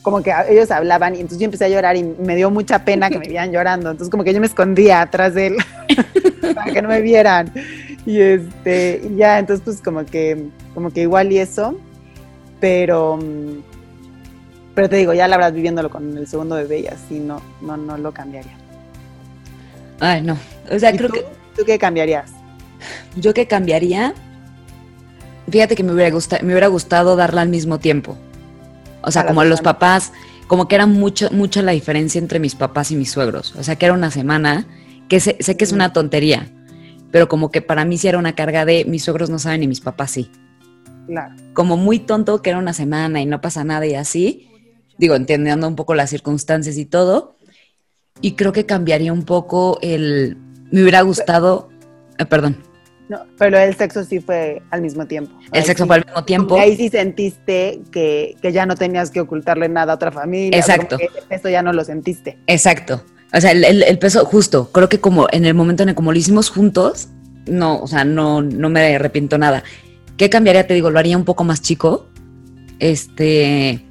como 0.05 0.23
que 0.23 0.33
ellos 0.51 0.71
hablaban 0.71 1.15
y 1.15 1.21
entonces 1.21 1.39
yo 1.39 1.47
empecé 1.47 1.65
a 1.65 1.69
llorar 1.69 1.97
y 1.97 2.05
me 2.05 2.37
dio 2.37 2.51
mucha 2.51 2.85
pena 2.85 3.09
que 3.09 3.19
me 3.19 3.27
vieran 3.27 3.51
llorando, 3.51 3.91
entonces 3.91 4.11
como 4.11 4.23
que 4.23 4.35
yo 4.35 4.41
me 4.41 4.47
escondía 4.47 5.01
atrás 5.01 5.33
de 5.33 5.47
él 5.47 5.57
para 6.55 6.73
que 6.73 6.83
no 6.83 6.89
me 6.91 7.01
vieran. 7.01 7.51
Y 8.07 8.21
este, 8.21 9.01
y 9.03 9.17
ya, 9.17 9.39
entonces 9.39 9.65
pues 9.65 9.81
como 9.81 10.05
que, 10.05 10.49
como 10.75 10.91
que 10.91 11.01
igual 11.03 11.33
y 11.33 11.39
eso, 11.39 11.75
pero, 12.61 13.19
pero 14.75 14.89
te 14.89 14.97
digo, 14.97 15.15
ya 15.15 15.27
la 15.27 15.37
verdad 15.37 15.55
viviéndolo 15.55 15.89
con 15.89 16.17
el 16.17 16.27
segundo 16.27 16.57
bebé 16.57 16.81
y 16.81 16.87
así 16.87 17.19
no, 17.19 17.41
no, 17.63 17.77
no 17.77 17.97
lo 17.97 18.13
cambiaría. 18.13 18.57
Ay, 20.01 20.23
no. 20.23 20.37
O 20.71 20.79
sea, 20.79 20.93
creo 20.93 21.09
tú, 21.09 21.15
que. 21.15 21.25
¿Tú 21.57 21.65
qué 21.65 21.79
cambiarías? 21.79 22.33
Yo 23.17 23.33
qué 23.33 23.47
cambiaría. 23.47 24.15
Fíjate 25.51 25.77
que 25.77 25.83
me 25.83 25.93
hubiera, 25.93 26.11
gustado, 26.11 26.43
me 26.45 26.53
hubiera 26.53 26.67
gustado 26.69 27.17
darla 27.17 27.43
al 27.43 27.49
mismo 27.49 27.79
tiempo. 27.79 28.17
O 29.03 29.11
sea, 29.11 29.27
como 29.27 29.45
los 29.45 29.61
papás, 29.61 30.13
como 30.47 30.69
que 30.69 30.75
era 30.75 30.87
mucho, 30.87 31.31
mucha 31.31 31.61
la 31.61 31.73
diferencia 31.73 32.19
entre 32.19 32.39
mis 32.39 32.55
papás 32.55 32.91
y 32.91 32.97
mis 32.97 33.11
suegros. 33.11 33.55
O 33.57 33.63
sea, 33.63 33.77
que 33.77 33.85
era 33.85 33.95
una 33.95 34.11
semana, 34.11 34.67
que 35.09 35.21
sé, 35.21 35.37
sé 35.41 35.57
que 35.57 35.65
es 35.65 35.73
una 35.73 35.93
tontería, 35.93 36.49
pero 37.15 37.29
como 37.29 37.53
que 37.53 37.63
para 37.63 37.85
mí 37.85 37.97
sí 37.97 38.09
era 38.09 38.19
una 38.19 38.35
carga 38.35 38.65
de 38.65 38.85
mis 38.87 39.05
suegros 39.05 39.31
no 39.31 39.39
saben 39.39 39.63
y 39.63 39.69
mis 39.69 39.81
papás 39.81 40.11
sí. 40.11 40.33
Claro. 41.07 41.33
Como 41.53 41.77
muy 41.77 42.01
tonto 42.01 42.43
que 42.43 42.51
era 42.51 42.59
una 42.59 42.73
semana 42.73 43.21
y 43.21 43.25
no 43.25 43.41
pasa 43.41 43.63
nada 43.63 43.87
y 43.87 43.95
así. 43.95 44.51
Digo, 44.99 45.15
entendiendo 45.15 45.69
un 45.69 45.77
poco 45.77 45.95
las 45.95 46.11
circunstancias 46.11 46.77
y 46.77 46.87
todo. 46.87 47.37
Y 48.21 48.33
creo 48.33 48.53
que 48.53 48.67
cambiaría 48.67 49.13
un 49.13 49.23
poco 49.23 49.79
el. 49.81 50.37
Me 50.73 50.83
hubiera 50.83 51.03
gustado. 51.03 51.69
Eh, 52.19 52.27
perdón. 52.27 52.57
No, 53.09 53.21
pero 53.39 53.61
el 53.61 53.77
sexo 53.77 54.03
sí 54.03 54.19
fue 54.19 54.61
al 54.73 54.83
mismo 54.83 55.07
tiempo. 55.07 55.39
El 55.53 55.61
ahí 55.61 55.67
sexo 55.67 55.85
sí, 55.85 55.87
fue 55.87 55.97
al 55.99 56.05
mismo 56.05 56.25
tiempo. 56.25 56.59
Ahí 56.59 56.77
sí 56.77 56.89
sentiste 56.89 57.81
que, 57.93 58.35
que, 58.43 58.51
ya 58.51 58.67
no 58.67 58.75
tenías 58.75 59.13
que 59.13 59.21
ocultarle 59.21 59.69
nada 59.69 59.93
a 59.93 59.95
otra 59.95 60.11
familia. 60.11 60.59
Exacto. 60.59 60.97
Eso 61.31 61.49
ya 61.49 61.63
no 61.63 61.73
lo 61.73 61.85
sentiste. 61.85 62.41
Exacto. 62.49 63.05
O 63.35 63.41
sea, 63.41 63.51
el, 63.51 63.65
el, 63.65 63.83
el, 63.83 63.99
peso, 63.99 64.25
justo, 64.25 64.71
creo 64.71 64.89
que 64.89 65.01
como 65.01 65.27
en 65.33 65.45
el 65.45 65.55
momento 65.55 65.83
en 65.83 65.89
el 65.91 65.95
como 65.95 66.13
lo 66.13 66.19
hicimos 66.19 66.51
juntos, 66.51 67.09
no, 67.47 67.81
o 67.81 67.87
sea, 67.89 68.05
no, 68.05 68.43
no 68.43 68.69
me 68.69 68.95
arrepiento 68.95 69.39
nada. 69.39 69.65
¿Qué 70.17 70.31
cambiaría? 70.31 70.67
Te 70.67 70.75
digo, 70.75 70.91
lo 70.91 70.99
haría 70.99 71.17
un 71.17 71.25
poco 71.25 71.45
más 71.45 71.61
chico. 71.61 72.07
Este. 72.79 73.85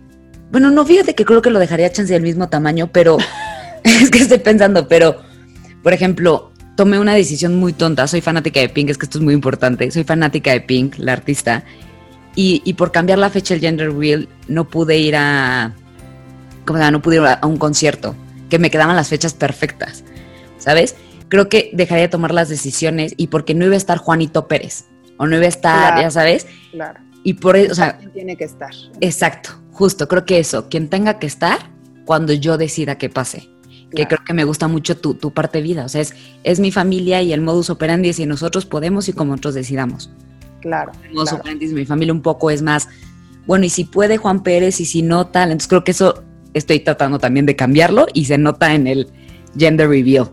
Bueno, 0.51 0.71
no, 0.71 0.85
fíjate 0.85 1.13
que 1.15 1.25
creo 1.25 1.41
que 1.41 1.49
lo 1.49 1.59
dejaría 1.59 1.91
chance 1.91 2.13
del 2.13 2.21
mismo 2.21 2.47
tamaño, 2.47 2.89
pero 2.91 3.17
es 3.83 4.09
que 4.09 4.19
estoy 4.19 4.39
pensando, 4.39 4.87
pero, 4.87 5.17
por 5.81 5.93
ejemplo, 5.93 6.51
tomé 6.75 6.99
una 6.99 7.13
decisión 7.13 7.55
muy 7.55 7.73
tonta. 7.73 8.07
Soy 8.07 8.21
fanática 8.21 8.59
de 8.59 8.69
Pink, 8.69 8.89
es 8.89 8.97
que 8.97 9.05
esto 9.05 9.17
es 9.17 9.23
muy 9.23 9.33
importante. 9.33 9.89
Soy 9.91 10.03
fanática 10.03 10.51
de 10.51 10.61
Pink, 10.61 10.95
la 10.97 11.13
artista. 11.13 11.63
Y, 12.35 12.61
y 12.65 12.73
por 12.73 12.91
cambiar 12.91 13.19
la 13.19 13.29
fecha 13.29 13.53
del 13.53 13.61
Gender 13.61 13.89
Wheel, 13.89 14.29
no 14.47 14.69
pude 14.69 14.97
ir 14.97 15.15
a. 15.15 15.73
¿Cómo 16.65 16.77
se 16.77 16.85
llama? 16.85 16.91
No 16.91 17.01
pude 17.01 17.17
ir 17.17 17.21
a 17.21 17.45
un 17.45 17.57
concierto, 17.57 18.15
que 18.49 18.59
me 18.59 18.71
quedaban 18.71 18.95
las 18.95 19.09
fechas 19.09 19.33
perfectas. 19.33 20.03
¿Sabes? 20.57 20.95
Creo 21.29 21.49
que 21.49 21.71
dejaría 21.73 22.03
de 22.03 22.09
tomar 22.09 22.33
las 22.33 22.49
decisiones 22.49 23.13
y 23.17 23.27
porque 23.27 23.53
no 23.53 23.65
iba 23.65 23.73
a 23.73 23.77
estar 23.77 23.97
Juanito 23.97 24.47
Pérez. 24.47 24.85
O 25.17 25.27
no 25.27 25.35
iba 25.35 25.45
a 25.45 25.49
estar, 25.49 25.93
claro, 25.93 26.01
ya 26.01 26.11
sabes. 26.11 26.47
Claro. 26.71 26.99
Y 27.23 27.35
por 27.35 27.55
eso, 27.55 27.71
o 27.71 27.75
sea. 27.75 27.99
Tiene 28.13 28.35
que 28.35 28.43
estar. 28.43 28.71
Exacto, 29.01 29.51
justo. 29.71 30.07
Creo 30.07 30.25
que 30.25 30.39
eso, 30.39 30.69
quien 30.69 30.89
tenga 30.89 31.19
que 31.19 31.27
estar 31.27 31.71
cuando 32.05 32.33
yo 32.33 32.57
decida 32.57 32.97
que 32.97 33.09
pase 33.09 33.53
que 33.93 34.07
creo 34.07 34.23
que 34.25 34.33
me 34.33 34.43
gusta 34.43 34.67
mucho 34.67 34.97
tu, 34.97 35.13
tu, 35.13 35.31
parte 35.31 35.59
de 35.59 35.63
vida. 35.63 35.85
O 35.85 35.89
sea, 35.89 36.01
es, 36.01 36.13
es 36.43 36.59
mi 36.59 36.71
familia 36.71 37.21
y 37.21 37.33
el 37.33 37.41
modus 37.41 37.69
operandi 37.69 38.09
es 38.09 38.17
si 38.17 38.25
nosotros 38.25 38.65
podemos 38.65 39.07
y 39.07 39.13
como 39.13 39.31
nosotros 39.31 39.53
decidamos. 39.53 40.11
Claro. 40.61 40.91
El 41.03 41.13
modus 41.13 41.29
claro. 41.29 41.41
operandi 41.41 41.65
es 41.65 41.73
mi 41.73 41.85
familia 41.85 42.13
un 42.13 42.21
poco 42.21 42.49
es 42.49 42.61
más, 42.61 42.89
bueno, 43.45 43.65
y 43.65 43.69
si 43.69 43.83
puede 43.85 44.17
Juan 44.17 44.43
Pérez 44.43 44.79
y 44.79 44.85
si 44.85 45.01
no 45.01 45.27
tal. 45.27 45.51
Entonces 45.51 45.67
creo 45.67 45.83
que 45.83 45.91
eso 45.91 46.23
estoy 46.53 46.79
tratando 46.79 47.19
también 47.19 47.45
de 47.45 47.55
cambiarlo 47.55 48.07
y 48.13 48.25
se 48.25 48.37
nota 48.37 48.73
en 48.73 48.87
el 48.87 49.11
gender 49.57 49.89
reveal. 49.89 50.29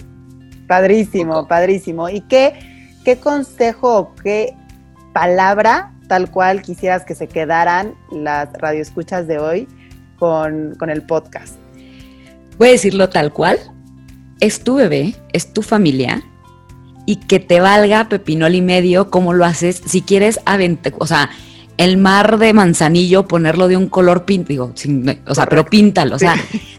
Padrísimo, 0.66 1.48
padrísimo. 1.48 2.08
¿Y 2.08 2.20
qué, 2.22 2.54
qué 3.04 3.16
consejo 3.16 3.98
o 3.98 4.14
qué 4.14 4.54
palabra 5.12 5.92
tal 6.08 6.30
cual 6.30 6.62
quisieras 6.62 7.04
que 7.04 7.14
se 7.14 7.28
quedaran 7.28 7.94
las 8.10 8.52
radioescuchas 8.54 9.26
de 9.26 9.38
hoy 9.38 9.68
con, 10.18 10.74
con 10.78 10.90
el 10.90 11.02
podcast? 11.02 11.60
voy 12.60 12.68
a 12.68 12.72
decirlo 12.72 13.08
tal 13.08 13.32
cual, 13.32 13.58
es 14.38 14.62
tu 14.62 14.74
bebé, 14.74 15.14
es 15.32 15.54
tu 15.54 15.62
familia, 15.62 16.22
y 17.06 17.16
que 17.16 17.40
te 17.40 17.58
valga 17.58 18.10
pepinol 18.10 18.54
y 18.54 18.60
medio 18.60 19.10
como 19.10 19.32
lo 19.32 19.46
haces, 19.46 19.80
si 19.86 20.02
quieres 20.02 20.38
o 20.98 21.06
sea, 21.06 21.30
el 21.80 21.96
mar 21.96 22.38
de 22.38 22.52
manzanillo, 22.52 23.26
ponerlo 23.26 23.66
de 23.66 23.78
un 23.78 23.88
color 23.88 24.26
pint, 24.26 24.46
digo, 24.46 24.70
sin, 24.74 25.22
o 25.26 25.34
sea, 25.34 25.46
pero 25.46 25.64
píntalo, 25.64 26.16
o 26.16 26.18
sea, 26.18 26.34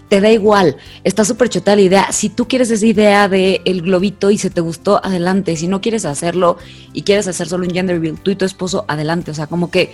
te 0.09 0.21
da 0.21 0.29
igual, 0.29 0.77
está 1.03 1.25
súper 1.25 1.49
chota 1.49 1.75
la 1.75 1.81
idea, 1.81 2.11
si 2.11 2.29
tú 2.29 2.47
quieres 2.47 2.69
esa 2.69 2.85
idea 2.85 3.27
de 3.27 3.61
el 3.65 3.81
globito 3.81 4.29
y 4.29 4.37
se 4.37 4.51
te 4.51 4.61
gustó, 4.61 5.03
adelante, 5.03 5.55
si 5.55 5.67
no 5.67 5.81
quieres 5.81 6.05
hacerlo 6.05 6.59
y 6.93 7.01
quieres 7.01 7.27
hacer 7.27 7.47
solo 7.47 7.65
un 7.65 7.73
gender 7.73 7.95
reveal, 7.95 8.19
tú 8.21 8.29
y 8.29 8.35
tu 8.35 8.45
esposo, 8.45 8.85
adelante, 8.87 9.31
o 9.31 9.33
sea, 9.33 9.47
como 9.47 9.71
que 9.71 9.91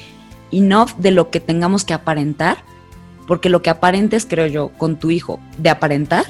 enough 0.52 0.89
de 0.98 1.12
lo 1.12 1.30
que 1.30 1.39
tengamos 1.39 1.86
que 1.86 1.93
aparentar, 1.93 2.58
porque 3.28 3.48
lo 3.48 3.62
que 3.62 3.70
aparentes, 3.70 4.26
creo 4.30 4.48
yo, 4.48 4.74
con 4.78 5.00
tu 5.00 5.10
hijo 5.10 5.39
de 5.58 5.70
aparentar, 5.70 6.26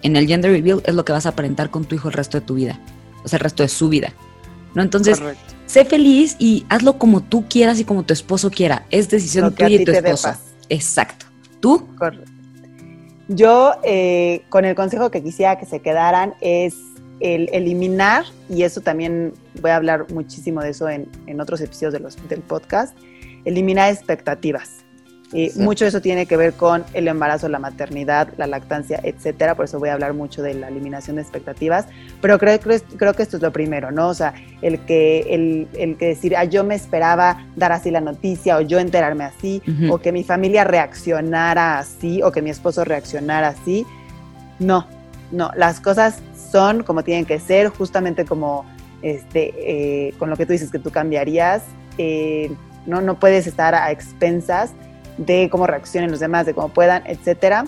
en 0.00 0.16
el 0.16 0.26
gender 0.26 0.50
reveal 0.50 0.82
es 0.86 0.94
lo 0.94 1.04
que 1.04 1.12
vas 1.12 1.26
a 1.26 1.30
aparentar 1.30 1.68
con 1.68 1.84
tu 1.84 1.94
hijo 1.94 2.08
el 2.08 2.14
resto 2.14 2.40
de 2.40 2.46
tu 2.46 2.54
vida, 2.54 2.80
o 3.22 3.28
sea, 3.28 3.36
el 3.36 3.42
resto 3.42 3.62
de 3.62 3.68
su 3.68 3.90
vida. 3.90 4.14
¿No? 4.74 4.82
Entonces, 4.82 5.22
sé 5.66 5.84
feliz 5.84 6.36
y 6.38 6.64
hazlo 6.68 6.98
como 6.98 7.22
tú 7.22 7.44
quieras 7.48 7.80
y 7.80 7.84
como 7.84 8.02
tu 8.04 8.12
esposo 8.12 8.50
quiera. 8.50 8.86
Es 8.90 9.08
decisión 9.08 9.54
tuya 9.54 9.68
y 9.68 9.84
tu 9.84 9.92
esposo. 9.92 10.34
Exacto. 10.68 11.26
¿Tú? 11.60 11.86
Correcto. 11.98 12.30
Yo, 13.28 13.72
eh, 13.82 14.42
con 14.50 14.64
el 14.64 14.74
consejo 14.74 15.10
que 15.10 15.22
quisiera 15.22 15.58
que 15.58 15.64
se 15.64 15.80
quedaran, 15.80 16.34
es 16.42 16.74
el 17.20 17.48
eliminar, 17.52 18.24
y 18.50 18.64
eso 18.64 18.82
también 18.82 19.32
voy 19.62 19.70
a 19.70 19.76
hablar 19.76 20.12
muchísimo 20.12 20.60
de 20.60 20.70
eso 20.70 20.88
en, 20.88 21.08
en 21.26 21.40
otros 21.40 21.60
episodios 21.62 21.94
de 21.94 22.00
los, 22.00 22.28
del 22.28 22.40
podcast, 22.40 22.94
eliminar 23.46 23.90
expectativas. 23.90 24.83
Y 25.34 25.50
mucho 25.56 25.84
de 25.84 25.88
eso 25.88 26.00
tiene 26.00 26.26
que 26.26 26.36
ver 26.36 26.52
con 26.52 26.84
el 26.94 27.08
embarazo, 27.08 27.48
la 27.48 27.58
maternidad, 27.58 28.28
la 28.36 28.46
lactancia, 28.46 29.00
etcétera. 29.02 29.56
Por 29.56 29.64
eso 29.64 29.80
voy 29.80 29.88
a 29.88 29.94
hablar 29.94 30.14
mucho 30.14 30.42
de 30.42 30.54
la 30.54 30.68
eliminación 30.68 31.16
de 31.16 31.22
expectativas. 31.22 31.86
Pero 32.20 32.38
creo, 32.38 32.60
creo, 32.60 32.80
creo 32.96 33.14
que 33.14 33.24
esto 33.24 33.38
es 33.38 33.42
lo 33.42 33.52
primero, 33.52 33.90
¿no? 33.90 34.10
O 34.10 34.14
sea, 34.14 34.32
el 34.62 34.78
que, 34.86 35.34
el, 35.34 35.66
el 35.74 35.96
que 35.96 36.06
decir, 36.06 36.36
ah, 36.36 36.44
yo 36.44 36.62
me 36.62 36.76
esperaba 36.76 37.48
dar 37.56 37.72
así 37.72 37.90
la 37.90 38.00
noticia, 38.00 38.56
o 38.58 38.60
yo 38.60 38.78
enterarme 38.78 39.24
así, 39.24 39.60
o 39.90 39.98
que 39.98 40.12
mi 40.12 40.22
familia 40.22 40.62
reaccionara 40.62 41.80
así, 41.80 42.22
o 42.22 42.30
que 42.30 42.40
mi 42.40 42.50
esposo 42.50 42.84
reaccionara 42.84 43.48
así. 43.48 43.84
No, 44.60 44.86
no. 45.32 45.50
Las 45.56 45.80
cosas 45.80 46.20
son 46.52 46.84
como 46.84 47.02
tienen 47.02 47.24
que 47.24 47.40
ser, 47.40 47.70
justamente 47.70 48.24
como 48.24 48.64
este, 49.02 49.52
eh, 49.58 50.14
con 50.20 50.30
lo 50.30 50.36
que 50.36 50.46
tú 50.46 50.52
dices 50.52 50.70
que 50.70 50.78
tú 50.78 50.92
cambiarías. 50.92 51.64
Eh, 51.98 52.52
no, 52.86 53.00
no 53.00 53.18
puedes 53.18 53.48
estar 53.48 53.74
a 53.74 53.90
expensas 53.90 54.70
de 55.18 55.48
cómo 55.50 55.66
reaccionen 55.66 56.10
los 56.10 56.20
demás, 56.20 56.46
de 56.46 56.54
cómo 56.54 56.68
puedan, 56.68 57.02
etcétera. 57.06 57.64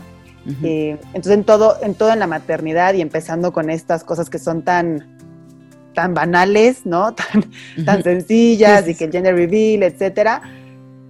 Eh, 0.62 0.96
entonces, 1.06 1.32
en 1.32 1.44
todo, 1.44 1.76
en 1.82 1.94
todo 1.94 2.12
en 2.12 2.20
la 2.20 2.28
maternidad 2.28 2.94
y 2.94 3.00
empezando 3.00 3.52
con 3.52 3.68
estas 3.68 4.04
cosas 4.04 4.30
que 4.30 4.38
son 4.38 4.62
tan, 4.62 5.18
tan 5.92 6.14
banales, 6.14 6.86
¿no? 6.86 7.14
Tan, 7.14 7.84
tan 7.84 8.02
sencillas 8.04 8.86
y 8.88 8.94
que 8.94 9.04
el 9.06 9.12
gender 9.12 9.34
reveal, 9.34 9.82
etcétera. 9.82 10.42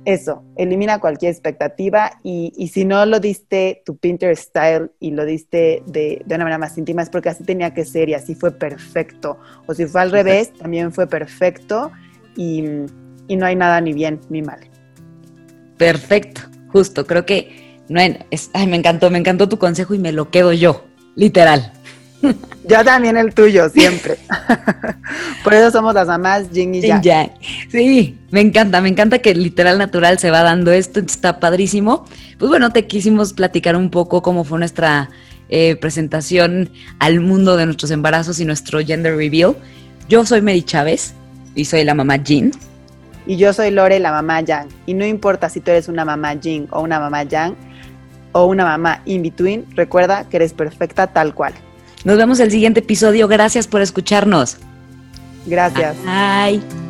Eso, 0.06 0.44
elimina 0.54 1.00
cualquier 1.00 1.32
expectativa 1.32 2.20
y, 2.22 2.52
y, 2.56 2.68
si 2.68 2.84
no 2.84 3.04
lo 3.06 3.18
diste 3.18 3.82
tu 3.84 3.96
Pinterest 3.96 4.50
style 4.50 4.92
y 5.00 5.10
lo 5.10 5.24
diste 5.24 5.82
de, 5.84 6.22
de, 6.24 6.34
una 6.36 6.44
manera 6.44 6.58
más 6.58 6.78
íntima 6.78 7.02
es 7.02 7.10
porque 7.10 7.28
así 7.28 7.42
tenía 7.42 7.74
que 7.74 7.84
ser 7.84 8.08
y 8.08 8.14
así 8.14 8.36
fue 8.36 8.52
perfecto. 8.52 9.36
O 9.66 9.74
si 9.74 9.84
fue 9.86 10.00
al 10.00 10.12
revés, 10.12 10.52
también 10.52 10.92
fue 10.92 11.08
perfecto 11.08 11.90
y, 12.36 12.62
y 13.26 13.36
no 13.36 13.46
hay 13.46 13.56
nada 13.56 13.80
ni 13.80 13.92
bien 13.94 14.20
ni 14.30 14.42
mal. 14.42 14.60
Perfecto, 15.76 16.42
justo, 16.68 17.06
creo 17.06 17.26
que 17.26 17.82
no 17.88 18.00
es, 18.00 18.50
ay, 18.52 18.66
me 18.66 18.76
encantó, 18.76 19.10
me 19.10 19.18
encantó 19.18 19.48
tu 19.48 19.58
consejo 19.58 19.94
y 19.94 19.98
me 19.98 20.12
lo 20.12 20.30
quedo 20.30 20.52
yo, 20.52 20.86
literal. 21.14 21.72
Yo 22.68 22.84
también 22.84 23.16
el 23.16 23.32
tuyo, 23.32 23.68
siempre. 23.68 24.18
Por 25.44 25.54
eso 25.54 25.70
somos 25.70 25.94
las 25.94 26.08
mamás 26.08 26.46
Jing 26.52 26.74
y 26.74 26.80
Yang. 26.80 27.32
Sí, 27.70 28.18
me 28.30 28.40
encanta, 28.40 28.80
me 28.80 28.88
encanta 28.88 29.20
que 29.20 29.34
literal 29.34 29.78
natural 29.78 30.18
se 30.18 30.30
va 30.30 30.42
dando 30.42 30.72
esto, 30.72 30.98
está 30.98 31.38
padrísimo. 31.38 32.04
Pues 32.38 32.48
bueno, 32.48 32.70
te 32.70 32.86
quisimos 32.86 33.32
platicar 33.32 33.76
un 33.76 33.90
poco 33.90 34.22
cómo 34.22 34.42
fue 34.42 34.58
nuestra 34.58 35.10
eh, 35.48 35.76
presentación 35.76 36.70
al 36.98 37.20
mundo 37.20 37.56
de 37.56 37.66
nuestros 37.66 37.92
embarazos 37.92 38.40
y 38.40 38.44
nuestro 38.44 38.80
gender 38.84 39.16
reveal. 39.16 39.54
Yo 40.08 40.26
soy 40.26 40.42
Mary 40.42 40.62
Chávez 40.62 41.14
y 41.54 41.66
soy 41.66 41.84
la 41.84 41.94
mamá 41.94 42.16
Jean. 42.16 42.50
Y 43.26 43.36
yo 43.36 43.52
soy 43.52 43.70
Lore, 43.70 43.98
la 43.98 44.12
mamá 44.12 44.40
Yang. 44.40 44.68
Y 44.86 44.94
no 44.94 45.04
importa 45.04 45.48
si 45.48 45.60
tú 45.60 45.70
eres 45.70 45.88
una 45.88 46.04
mamá 46.04 46.34
Jing 46.40 46.68
o 46.70 46.80
una 46.80 47.00
mamá 47.00 47.24
Yang 47.24 47.56
o 48.32 48.46
una 48.46 48.64
mamá 48.64 49.02
in 49.04 49.22
between, 49.22 49.64
recuerda 49.74 50.28
que 50.28 50.36
eres 50.36 50.52
perfecta 50.52 51.06
tal 51.08 51.34
cual. 51.34 51.54
Nos 52.04 52.16
vemos 52.16 52.38
el 52.38 52.50
siguiente 52.50 52.80
episodio. 52.80 53.26
Gracias 53.26 53.66
por 53.66 53.82
escucharnos. 53.82 54.58
Gracias. 55.46 55.96
Bye. 56.04 56.85